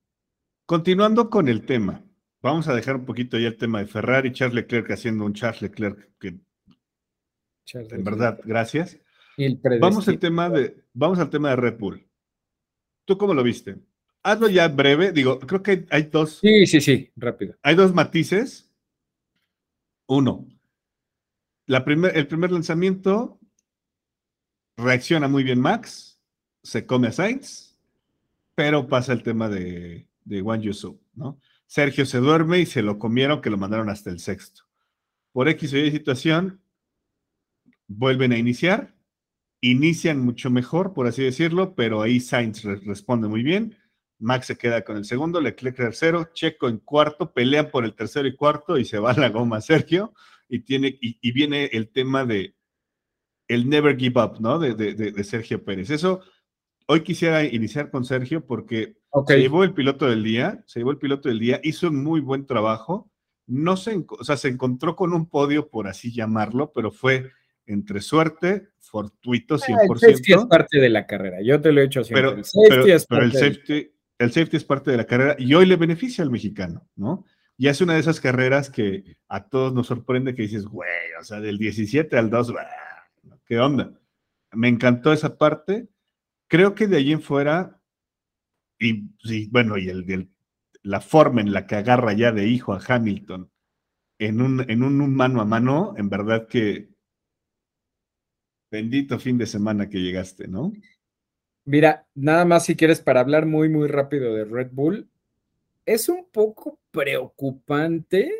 [0.66, 2.04] Continuando con el tema,
[2.42, 5.62] vamos a dejar un poquito ya el tema de Ferrari, Charles Leclerc haciendo un Charles
[5.62, 6.40] Leclerc que
[7.74, 8.98] en verdad, gracias.
[9.80, 12.08] vamos al tema de vamos al tema de Red Bull.
[13.06, 13.78] ¿Tú cómo lo viste?
[14.24, 16.40] Hazlo ya breve, digo, creo que hay dos.
[16.40, 17.56] Sí, sí, sí, rápido.
[17.62, 18.72] Hay dos matices
[20.08, 20.48] uno,
[21.66, 23.40] la el primer lanzamiento
[24.78, 26.20] reacciona muy bien Max,
[26.64, 27.80] se come a Sainz,
[28.56, 31.40] pero pasa el tema de, de Wang Yusu, ¿no?
[31.68, 34.64] Sergio se duerme y se lo comieron, que lo mandaron hasta el sexto.
[35.32, 36.62] Por X o Y situación,
[37.88, 38.96] vuelven a iniciar,
[39.62, 43.78] inician mucho mejor, por así decirlo, pero ahí Sainz responde muy bien.
[44.20, 48.28] Max se queda con el segundo, Leclerc tercero, Checo en cuarto, pelean por el tercero
[48.28, 50.14] y cuarto y se va la goma Sergio
[50.48, 52.56] y tiene y, viene el tema de
[53.48, 54.58] el never give up, ¿no?
[54.58, 55.90] De, Sergio Pérez.
[55.90, 56.22] Eso
[56.88, 58.98] hoy quisiera iniciar con Sergio porque
[59.28, 62.22] se llevó el piloto del día, se llevó el piloto del día, hizo un muy
[62.22, 63.12] buen trabajo.
[63.48, 67.32] No se, o sea, se encontró con un podio, por así llamarlo, pero fue
[67.68, 69.76] entre suerte, fortuito 100%.
[69.78, 72.30] Ah, el safety es parte de la carrera, yo te lo he dicho siempre.
[72.30, 75.54] Pero el safety, es pero el safety el safety es parte de la carrera y
[75.54, 77.26] hoy le beneficia al mexicano, ¿no?
[77.58, 80.90] Y es una de esas carreras que a todos nos sorprende que dices, güey,
[81.20, 82.54] o sea, del 17 al 2,
[83.46, 83.98] ¿qué onda?
[84.52, 85.88] Me encantó esa parte.
[86.48, 87.82] Creo que de allí en fuera,
[88.78, 89.10] y
[89.50, 90.30] bueno, y el,
[90.84, 93.50] la forma en la que agarra ya de hijo a Hamilton
[94.20, 96.90] en un, en un mano a mano, en verdad que
[98.70, 100.74] bendito fin de semana que llegaste, ¿no?
[101.66, 105.10] Mira, nada más si quieres para hablar muy, muy rápido de Red Bull,
[105.86, 108.32] es un poco preocupante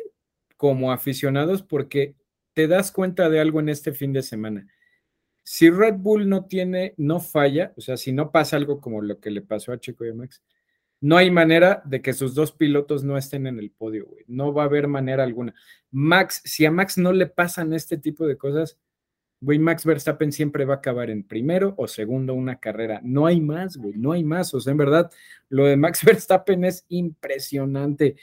[0.56, 2.14] como aficionados porque
[2.54, 4.66] te das cuenta de algo en este fin de semana.
[5.42, 9.20] Si Red Bull no tiene, no falla, o sea, si no pasa algo como lo
[9.20, 10.42] que le pasó a Chico y a Max,
[11.00, 14.24] no hay manera de que sus dos pilotos no estén en el podio, güey.
[14.28, 15.54] No va a haber manera alguna.
[15.90, 18.78] Max, si a Max no le pasan este tipo de cosas,
[19.40, 23.00] Max Verstappen siempre va a acabar en primero o segundo una carrera.
[23.02, 24.52] No hay más, güey, no hay más.
[24.54, 25.10] O sea, en verdad,
[25.48, 28.16] lo de Max Verstappen es impresionante.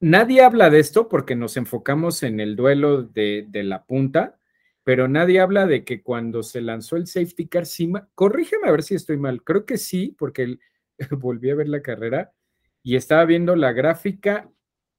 [0.00, 4.38] Nadie habla de esto porque nos enfocamos en el duelo de, la punta,
[4.82, 8.82] pero nadie habla de que cuando se lanzó el safety car, sí, corrígeme a ver
[8.82, 10.58] si estoy mal, creo que sí, porque
[11.10, 12.34] volví a ver la carrera
[12.82, 14.50] y estaba viendo la gráfica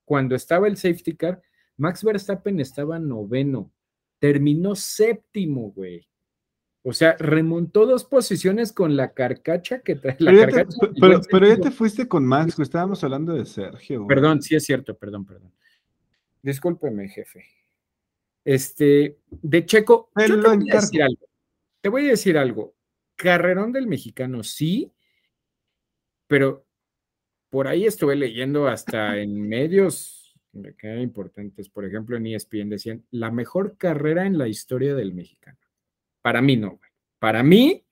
[0.06, 1.42] cuando estaba el safety car,
[1.78, 3.75] Max Verstappen estaba noveno
[4.34, 6.08] terminó séptimo, güey.
[6.84, 11.22] O sea, remontó dos posiciones con la carcacha que trae la Pero, ya te, carcacha.
[11.32, 14.04] pero- ya te fuiste con Max, güey, estábamos hablando de Sergio.
[14.04, 14.08] güey.
[14.08, 15.52] Perdón, sí es cierto, perdón, perdón.
[16.42, 17.44] Discúlpeme, jefe.
[18.44, 20.82] Este, de Checo, Te yo lo te voy a encargo.
[20.82, 21.28] decir algo.
[21.82, 22.76] Te voy a decir algo.
[23.16, 24.92] Carrerón del mexicano, sí,
[26.28, 26.66] pero
[27.50, 30.25] por ahí estuve leyendo hasta en medios
[30.78, 35.14] que eran importantes, por ejemplo, en ESPN decían, la mejor carrera en la historia del
[35.14, 35.58] mexicano.
[36.22, 36.92] Para mí no, güey.
[37.20, 37.86] Para mí,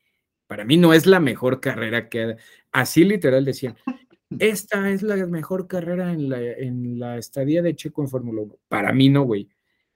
[0.48, 2.36] para mí no es la mejor carrera que...
[2.72, 3.76] Así literal decían,
[4.40, 8.58] esta es la mejor carrera en la, en la estadía de Checo en Fórmula 1.
[8.68, 9.50] Para mí no, güey.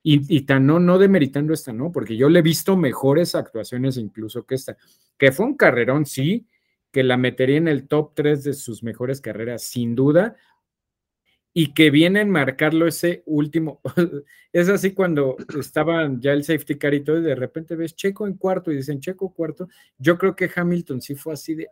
[0.04, 1.92] Y, y tan no, no demeritando esta, ¿no?
[1.92, 4.78] Porque yo le he visto mejores actuaciones incluso que esta.
[5.18, 6.48] Que fue un carrerón, sí,
[6.92, 10.36] que la metería en el top 3 de sus mejores carreras, sin duda.
[11.60, 13.82] Y que viene a enmarcarlo ese último.
[14.54, 18.28] es así cuando estaban ya el safety car y todo, y de repente ves Checo
[18.28, 19.68] en cuarto y dicen Checo cuarto.
[19.98, 21.68] Yo creo que Hamilton sí fue así de,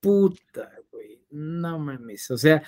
[0.00, 2.30] puta, güey, no mames.
[2.30, 2.62] O sea,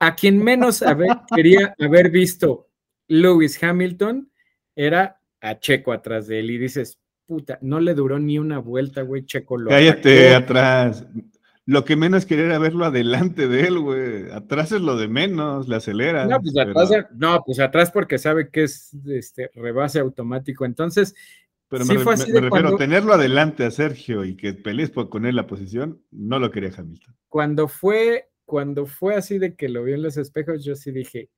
[0.00, 2.68] a quien menos haber- quería haber visto
[3.06, 4.30] Lewis Hamilton
[4.74, 9.02] era a Checo atrás de él y dices, puta, no le duró ni una vuelta,
[9.02, 10.44] güey, Checo lo Cállate atacó.
[10.44, 11.06] atrás.
[11.66, 14.30] Lo que menos quería era verlo adelante de él, güey.
[14.32, 16.28] Atrás es lo de menos, le aceleras.
[16.28, 20.64] No, pues pero- atrás, no, pues atrás porque sabe que es este rebase automático.
[20.64, 21.14] Entonces,
[21.68, 24.52] Pero Sí me, fue así me de refiero cuando- tenerlo adelante a Sergio y que
[24.52, 27.16] pelees por- con él la posición, no lo quería Hamilton.
[27.28, 31.30] cuando fue, cuando fue así de que lo vi en los espejos, yo sí dije,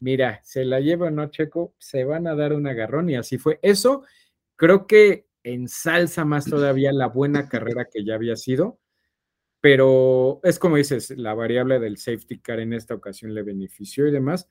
[0.00, 3.60] mira, se la lleva no Checo, se van a dar un agarrón y así fue.
[3.62, 4.02] Eso
[4.56, 8.80] creo que ensalza más todavía la buena carrera que ya había sido,
[9.64, 14.10] pero es como dices, la variable del safety car en esta ocasión le benefició y
[14.10, 14.46] demás.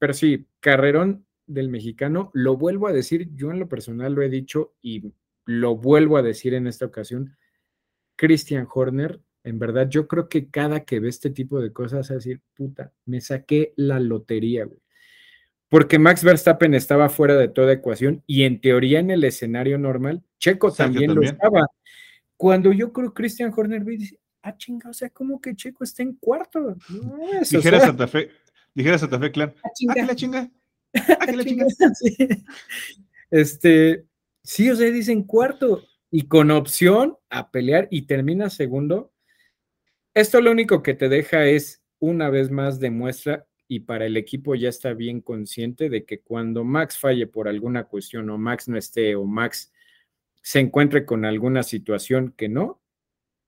[0.00, 4.28] Pero sí, carrerón del mexicano, lo vuelvo a decir, yo en lo personal lo he
[4.28, 5.12] dicho y
[5.44, 7.36] lo vuelvo a decir en esta ocasión,
[8.16, 12.14] Christian Horner, en verdad, yo creo que cada que ve este tipo de cosas, a
[12.14, 14.82] decir, puta, me saqué la lotería, güey.
[15.68, 20.24] Porque Max Verstappen estaba fuera de toda ecuación y en teoría en el escenario normal,
[20.40, 21.30] Checo Sergio también, también.
[21.30, 21.66] lo estaba.
[22.36, 26.14] Cuando yo creo Christian Horner dice, ah, chinga, o sea, ¿cómo que Checo está en
[26.14, 26.76] cuarto?
[26.88, 28.30] No es, o Dijera sea, Santa Fe,
[28.74, 29.94] dijera Santa Fe Clan, ah, ¡ah, chinga".
[29.94, 30.50] que la chinga!
[30.94, 31.66] ¡Ah, que la chinga!
[31.94, 32.16] Sí.
[33.30, 34.04] Este,
[34.42, 39.12] sí, o sea, dicen cuarto y con opción a pelear y termina segundo.
[40.14, 44.54] Esto lo único que te deja es, una vez más, demuestra y para el equipo
[44.54, 48.78] ya está bien consciente de que cuando Max falle por alguna cuestión o Max no
[48.78, 49.72] esté o Max
[50.46, 52.80] se encuentre con alguna situación que no,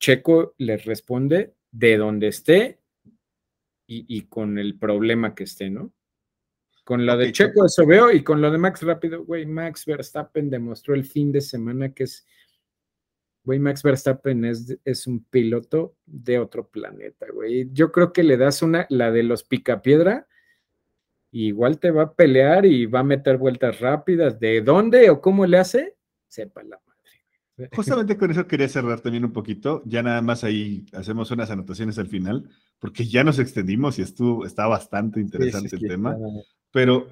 [0.01, 2.81] Checo les responde de donde esté
[3.87, 5.93] y, y con el problema que esté, ¿no?
[6.83, 10.51] Con lo de Checo, eso veo, y con lo de Max rápido, güey, Max Verstappen
[10.51, 12.27] demostró el fin de semana que es,
[13.45, 17.69] güey, Max Verstappen es, es un piloto de otro planeta, güey.
[17.73, 20.27] Yo creo que le das una, la de los picapiedra,
[21.31, 24.41] igual te va a pelear y va a meter vueltas rápidas.
[24.41, 25.95] ¿De dónde o cómo le hace?
[26.37, 26.88] La güey.
[27.73, 29.83] Justamente con eso quería cerrar también un poquito.
[29.85, 32.49] Ya nada más ahí hacemos unas anotaciones al final,
[32.79, 36.13] porque ya nos extendimos y estuvo, está bastante interesante Sí, sí, el tema.
[36.13, 36.25] está-
[36.71, 37.09] Pero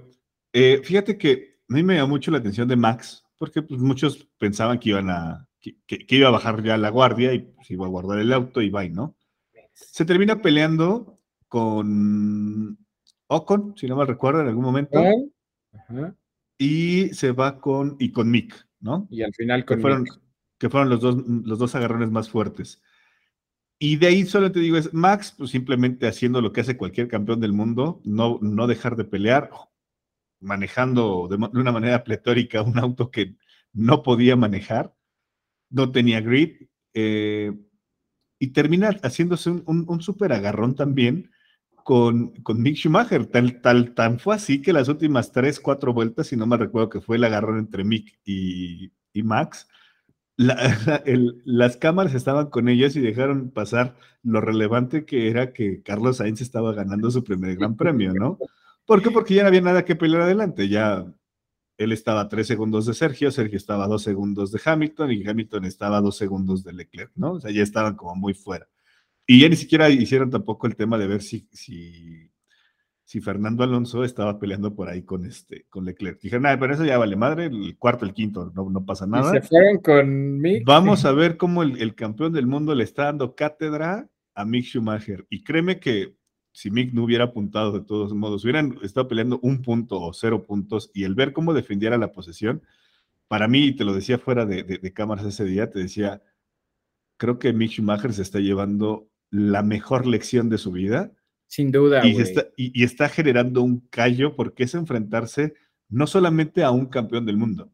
[0.53, 4.29] eh, fíjate que a mí me llamó mucho la atención de Max, porque pues, muchos
[4.39, 7.71] pensaban que iban a que, que- que iba a bajar ya la guardia y pues,
[7.71, 9.17] iba a guardar el auto y va, ¿no?
[9.73, 11.19] Se termina peleando
[11.49, 12.79] con
[13.27, 15.01] Ocon, si no mal recuerdo, en algún momento,
[15.73, 16.15] Ajá,
[16.59, 19.07] y se va con y con Mick, ¿no?
[19.11, 20.21] Y al final con fueron, Mick.
[20.59, 22.83] Que fueron los, dos, los dos agarrones más fuertes.
[23.79, 27.09] Y de ahí solo te digo, es Max, pues simplemente haciendo lo que hace cualquier
[27.09, 29.51] campeón del mundo, no, no dejar de pelear,
[30.41, 33.37] manejando de, una manera pletórica un auto que
[33.73, 34.95] no podía manejar,
[35.69, 37.53] no tenía grip, eh,
[38.39, 41.31] y termina haciéndose un, un, un súper agarrón también
[41.87, 43.27] con, con Mick Schumacher.
[43.27, 46.89] Tal, tal, tan fue así que las últimas tres, cuatro vueltas, si no me recuerdo
[46.89, 49.69] que fue el agarrón entre Mick y, y Max,
[51.45, 56.41] las cámaras estaban con ellos y dejaron pasar lo relevante que era que Carlos Sainz
[56.41, 58.39] estaba ganando su primer gran premio, ¿no?
[58.85, 59.11] ¿Por qué?
[59.11, 61.07] Porque ya no había nada que pelear adelante, ya
[61.79, 65.27] él estaba a tres segundos de Sergio, Sergio estaba a dos segundos de Hamilton y
[65.27, 67.33] Hamilton estaba a dos segundos de Leclerc, ¿no?
[67.33, 68.69] O sea, ya estaban como muy fuera.
[69.27, 72.31] Y ya ni siquiera hicieron tampoco el tema de ver si, si,
[73.07, 76.21] si Fernando Alonso estaba peleando por ahí con, este, con Leclerc.
[76.21, 79.11] Dijeron, nada, pero eso ya vale madre, el cuarto, el quinto, no, no pasa Y
[79.11, 79.31] nada.
[79.31, 80.65] se fueron con Mick.
[80.67, 84.65] Vamos a ver cómo el, el campeón del mundo le está dando cátedra a Mick
[84.65, 85.25] Schumacher.
[85.31, 86.17] Y créeme que
[86.51, 90.43] si Mick no hubiera apuntado de todos modos, hubieran estado peleando un punto o cero
[90.43, 92.61] puntos y el ver cómo defendiera la posesión,
[93.29, 96.23] para mí, te lo decía fuera de, de, cámaras ese día, te decía,
[97.19, 101.13] creo que Mick Schumacher se está llevando la mejor lección de su vida.
[101.47, 102.07] Sin duda.
[102.07, 105.55] Y está, y, está, generando un callo porque es enfrentarse
[105.89, 107.73] no solamente a un campeón del mundo,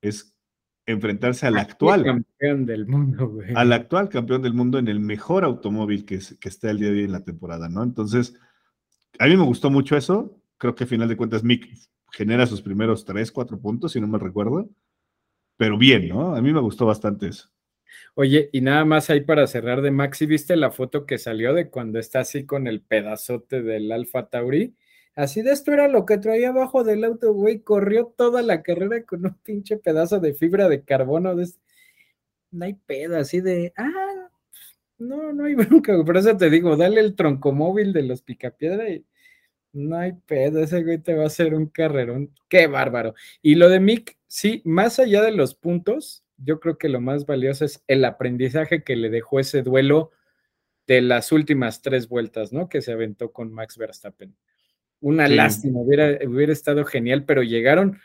[0.00, 0.36] es
[0.84, 3.54] enfrentarse al actual campeón del mundo, güey.
[3.54, 6.94] Al actual campeón del mundo en el mejor automóvil que, que está el día de
[6.94, 7.84] hoy en la temporada, ¿no?
[7.84, 8.34] Entonces,
[9.18, 10.42] a mí me gustó mucho eso.
[10.58, 11.68] Creo que a final de cuentas Mick
[12.10, 14.68] genera sus primeros tres, cuatro puntos, si no me recuerdo.
[15.56, 16.34] Pero bien, ¿no?
[16.34, 17.51] A mí me gustó bastante eso.
[18.14, 21.70] Oye, y nada más ahí para cerrar de Maxi, ¿viste la foto que salió de
[21.70, 24.74] cuando está así con el pedazote del Alfa Tauri?
[25.14, 27.60] Así de esto era lo que traía abajo del auto, güey.
[27.60, 31.34] Corrió toda la carrera con un pinche pedazo de fibra de carbono.
[31.34, 31.48] De...
[32.50, 34.30] No hay pedo, así de, ah,
[34.98, 39.04] no, no hay bronca, Por eso te digo, dale el troncomóvil de los picapiedra y
[39.72, 40.62] no hay pedo.
[40.62, 42.32] Ese güey te va a hacer un carrerón.
[42.48, 43.14] Qué bárbaro.
[43.42, 47.26] Y lo de Mick, sí, más allá de los puntos, yo creo que lo más
[47.26, 50.10] valioso es el aprendizaje que le dejó ese duelo
[50.86, 52.68] de las últimas tres vueltas, ¿no?
[52.68, 54.36] Que se aventó con Max Verstappen.
[55.00, 57.98] Una lástima, hubiera, hubiera estado genial, pero llegaron,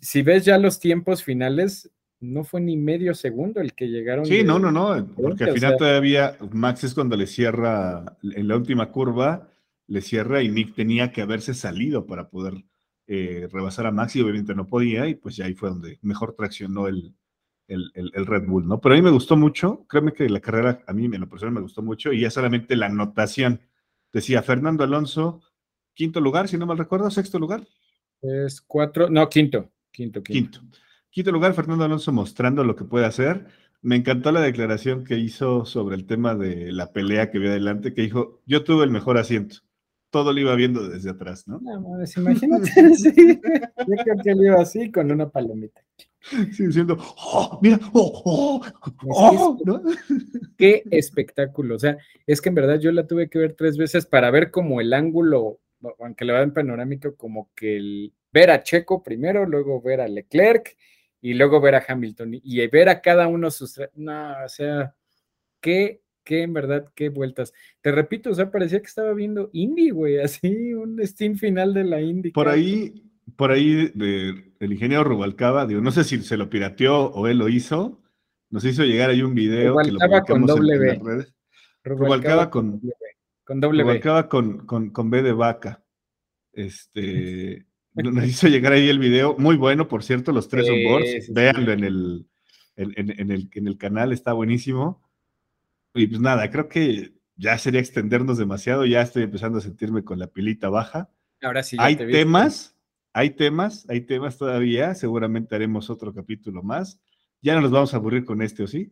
[0.00, 1.90] si ves ya los tiempos finales,
[2.20, 4.26] no fue ni medio segundo el que llegaron.
[4.26, 8.56] Sí, no, no, no, porque al final todavía Max es cuando le cierra en la
[8.56, 9.48] última curva,
[9.86, 12.54] le cierra y Nick tenía que haberse salido para poder
[13.06, 16.34] eh, rebasar a Max y obviamente no podía y pues ya ahí fue donde mejor
[16.34, 17.14] traccionó el,
[17.68, 18.80] el, Red Bull, ¿no?
[18.80, 21.54] Pero a mí me gustó mucho, créeme que la carrera a mí en lo personal
[21.54, 23.60] me gustó mucho y ya solamente la anotación.
[24.12, 25.42] Decía Fernando Alonso,
[25.94, 27.66] quinto lugar, si no mal recuerdo, sexto lugar.
[28.22, 30.60] Es cuatro, no, quinto, quinto, quinto.
[31.10, 33.46] Quinto, lugar, Fernando Alonso mostrando lo que puede hacer.
[33.82, 37.94] Me encantó la declaración que hizo sobre el tema de la pelea que vio adelante,
[37.94, 39.56] que dijo, yo tuve el mejor asiento.
[40.10, 41.60] Todo lo iba viendo desde atrás, ¿no?
[41.60, 43.12] No, imagínate, sí.
[43.36, 45.82] Yo creo que él iba así con una palomita.
[46.52, 48.60] Sí, diciendo, oh, mira, oh,
[49.06, 49.56] oh,
[50.58, 51.76] Qué espectáculo.
[51.76, 51.96] O sea,
[52.26, 54.92] es que en verdad yo la tuve que ver tres veces para ver como el
[54.92, 55.60] ángulo,
[55.98, 60.08] aunque le va en panorámico, como que el, ver a Checo primero, luego ver a
[60.08, 60.76] Leclerc
[61.20, 63.80] y luego ver a Hamilton y ver a cada uno sus.
[63.94, 64.94] No, o sea,
[65.60, 67.52] qué, qué en verdad, qué vueltas.
[67.80, 71.84] Te repito, o sea, parecía que estaba viendo Indy, güey, así, un Steam final de
[71.84, 72.30] la Indy.
[72.32, 73.04] Por ahí
[73.36, 77.38] por ahí de, el ingeniero Rubalcaba, digo, no sé si se lo pirateó o él
[77.38, 78.00] lo hizo,
[78.50, 81.34] nos hizo llegar ahí un video que lo con doble en, las redes.
[81.84, 82.80] Rubalcaba, con,
[83.44, 85.82] con doble Rubalcaba con, con, con, B de vaca.
[86.52, 91.72] Este, nos hizo llegar ahí el video, muy bueno, por cierto, los tres onboards, véanlo
[91.72, 92.26] en el,
[92.76, 95.02] en, el, en el canal, está buenísimo.
[95.94, 100.18] Y pues nada, creo que ya sería extendernos demasiado, ya estoy empezando a sentirme con
[100.18, 101.10] la pilita baja.
[101.40, 101.76] Ahora sí.
[101.78, 102.77] Hay temas
[103.12, 107.00] hay temas, hay temas todavía, seguramente haremos otro capítulo más.
[107.40, 108.90] Ya no nos vamos a aburrir con este, ¿o sí?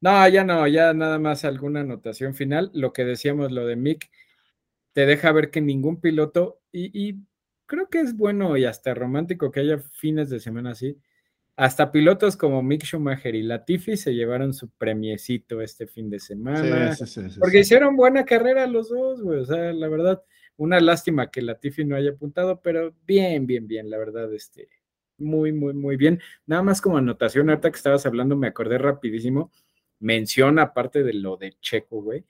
[0.00, 2.70] No, ya no, ya nada más alguna anotación final.
[2.74, 4.10] Lo que decíamos, lo de Mick,
[4.92, 7.16] te deja ver que ningún piloto, y,
[7.66, 10.98] creo que es bueno y hasta romántico que haya fines de semana así.
[11.56, 16.94] Hasta pilotos como Mick Schumacher y Latifi se llevaron su premiecito este fin de semana.
[16.94, 19.40] Sí, sí, sí, porque hicieron buena carrera los dos, güey.
[19.40, 20.22] O sea, la verdad,
[20.56, 24.68] una lástima que la Tiffy no haya apuntado, pero bien, bien, bien, la verdad, este,
[25.18, 26.20] muy, muy, muy bien.
[26.46, 29.50] Nada más como anotación, ahorita que estabas hablando, me acordé rapidísimo,
[29.98, 32.24] menciona aparte de lo de Checo, güey.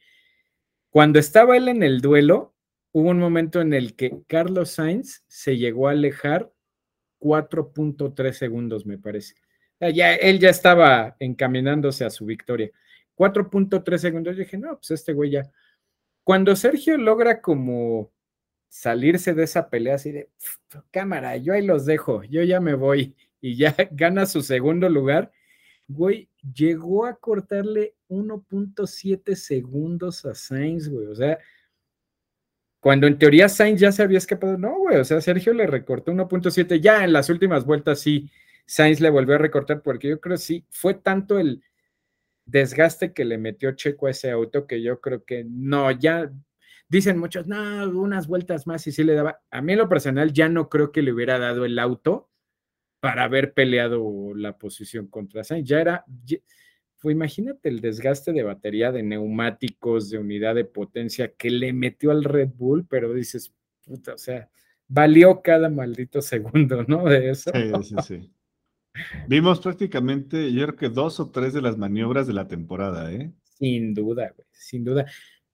[0.90, 2.54] Cuando estaba él en el duelo,
[2.92, 6.52] hubo un momento en el que Carlos Sainz se llegó a alejar
[7.20, 9.34] 4.3 segundos, me parece.
[9.80, 12.70] Ya, él ya estaba encaminándose a su victoria.
[13.14, 14.36] 4.3 segundos.
[14.36, 15.50] Yo dije, no, pues este güey ya.
[16.24, 18.10] Cuando Sergio logra como
[18.68, 20.30] salirse de esa pelea así de
[20.90, 25.32] cámara, yo ahí los dejo, yo ya me voy y ya gana su segundo lugar,
[25.88, 31.38] güey, llegó a cortarle 1.7 segundos a Sainz, güey, o sea,
[32.80, 36.12] cuando en teoría Sainz ya se había escapado, no, güey, o sea, Sergio le recortó
[36.12, 38.30] 1.7, ya en las últimas vueltas sí,
[38.66, 41.62] Sainz le volvió a recortar porque yo creo que sí, fue tanto el
[42.46, 46.30] desgaste que le metió Checo a ese auto que yo creo que no, ya
[46.88, 49.40] Dicen muchos, no, unas vueltas más y sí le daba.
[49.50, 52.30] A mí en lo personal ya no creo que le hubiera dado el auto
[53.00, 55.68] para haber peleado la posición contra Sainz.
[55.68, 56.04] Ya era,
[56.96, 62.10] fue, imagínate el desgaste de batería, de neumáticos, de unidad de potencia que le metió
[62.10, 63.52] al Red Bull, pero dices,
[63.84, 64.48] puta, o sea,
[64.88, 67.04] valió cada maldito segundo, ¿no?
[67.04, 67.50] De eso.
[67.52, 68.32] Sí, sí, sí.
[69.28, 73.30] Vimos prácticamente, yo creo que dos o tres de las maniobras de la temporada, ¿eh?
[73.58, 75.06] Sin duda, güey, sin duda.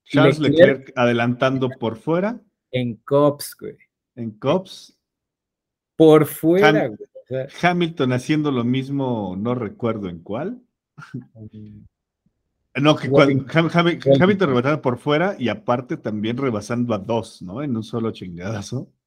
[0.05, 2.39] Charles Leclerc, adelantando por fuera.
[2.71, 3.77] En Cops, güey.
[4.15, 4.97] En Cops.
[5.95, 6.99] Por fuera, güey.
[7.61, 10.61] Hamilton haciendo lo mismo, no recuerdo en cuál.
[12.75, 17.61] No, que cuando Hamilton rebasaba por fuera y aparte también rebasando a dos, ¿no?
[17.61, 18.89] En un solo chingadazo.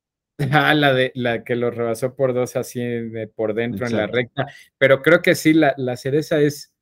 [0.52, 4.06] Ah, la de la que lo rebasó por dos así de por dentro en la
[4.06, 4.46] recta.
[4.76, 6.74] Pero creo que sí, la, la, cereza es,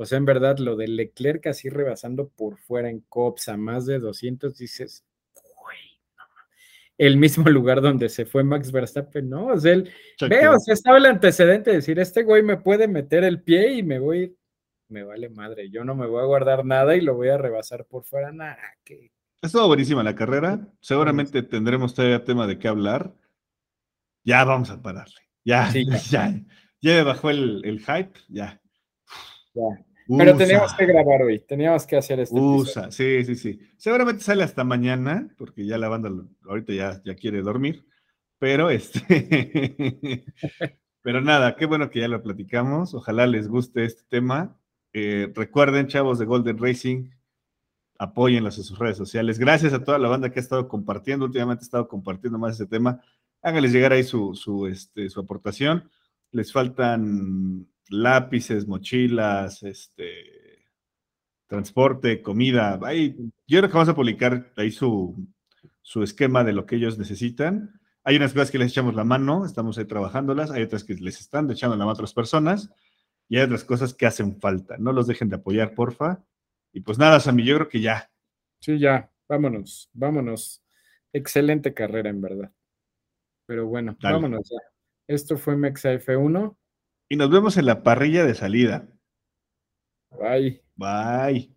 [0.00, 3.84] o sea, en verdad, lo de Leclerc así rebasando por fuera en Cops a más
[3.84, 5.04] de 200, dices,
[5.62, 5.78] güey,
[6.96, 9.48] el mismo lugar donde se fue Max Verstappen, ¿no?
[9.48, 9.90] O sea, él,
[10.28, 13.74] veo, o sea, estaba el antecedente de decir, este güey me puede meter el pie
[13.74, 14.34] y me voy,
[14.88, 17.84] me vale madre, yo no me voy a guardar nada y lo voy a rebasar
[17.84, 20.68] por fuera, nada, que ha estado buenísima la carrera.
[20.80, 23.14] Seguramente tendremos todavía tema de qué hablar.
[24.22, 25.20] Ya vamos a pararle.
[25.44, 25.70] Ya,
[26.10, 26.40] ya,
[26.80, 28.18] ya, bajó el, hype.
[28.28, 28.60] Ya.
[30.18, 32.38] Pero teníamos que grabar hoy, teníamos que hacer este.
[32.38, 33.60] Usa, sí, sí, sí.
[33.76, 36.10] Seguramente sale hasta mañana, porque ya la banda
[36.48, 37.84] ahorita ya, ya quiere dormir.
[38.38, 40.24] Pero este.
[41.02, 42.94] pero nada, qué bueno que ya lo platicamos.
[42.94, 44.58] Ojalá les guste este tema.
[44.92, 47.10] Eh, recuerden, chavos de Golden Racing,
[47.98, 49.38] apóyenlos en sus redes sociales.
[49.38, 52.66] Gracias a toda la banda que ha estado compartiendo, últimamente ha estado compartiendo más ese
[52.66, 53.00] tema.
[53.42, 55.88] Háganles llegar ahí su, su, este, su aportación.
[56.32, 60.66] Les faltan lápices, mochilas, este,
[61.46, 62.78] transporte, comida.
[62.82, 63.16] Ahí,
[63.46, 65.26] yo creo que vamos a publicar ahí su,
[65.82, 67.80] su esquema de lo que ellos necesitan.
[68.04, 71.20] Hay unas cosas que les echamos la mano, estamos ahí trabajándolas, hay otras que les
[71.20, 72.70] están echando la mano a otras personas
[73.28, 74.76] y hay otras cosas que hacen falta.
[74.78, 76.24] No los dejen de apoyar, porfa.
[76.72, 78.10] Y pues nada, Sammy, yo creo que ya.
[78.60, 80.62] Sí, ya, vámonos, vámonos.
[81.12, 82.52] Excelente carrera, en verdad.
[83.46, 84.58] Pero bueno, vámonos ya.
[85.08, 86.56] Esto fue Mexa F1.
[87.12, 88.86] Y nos vemos en la parrilla de salida.
[90.12, 90.62] Bye.
[90.76, 91.52] Bye.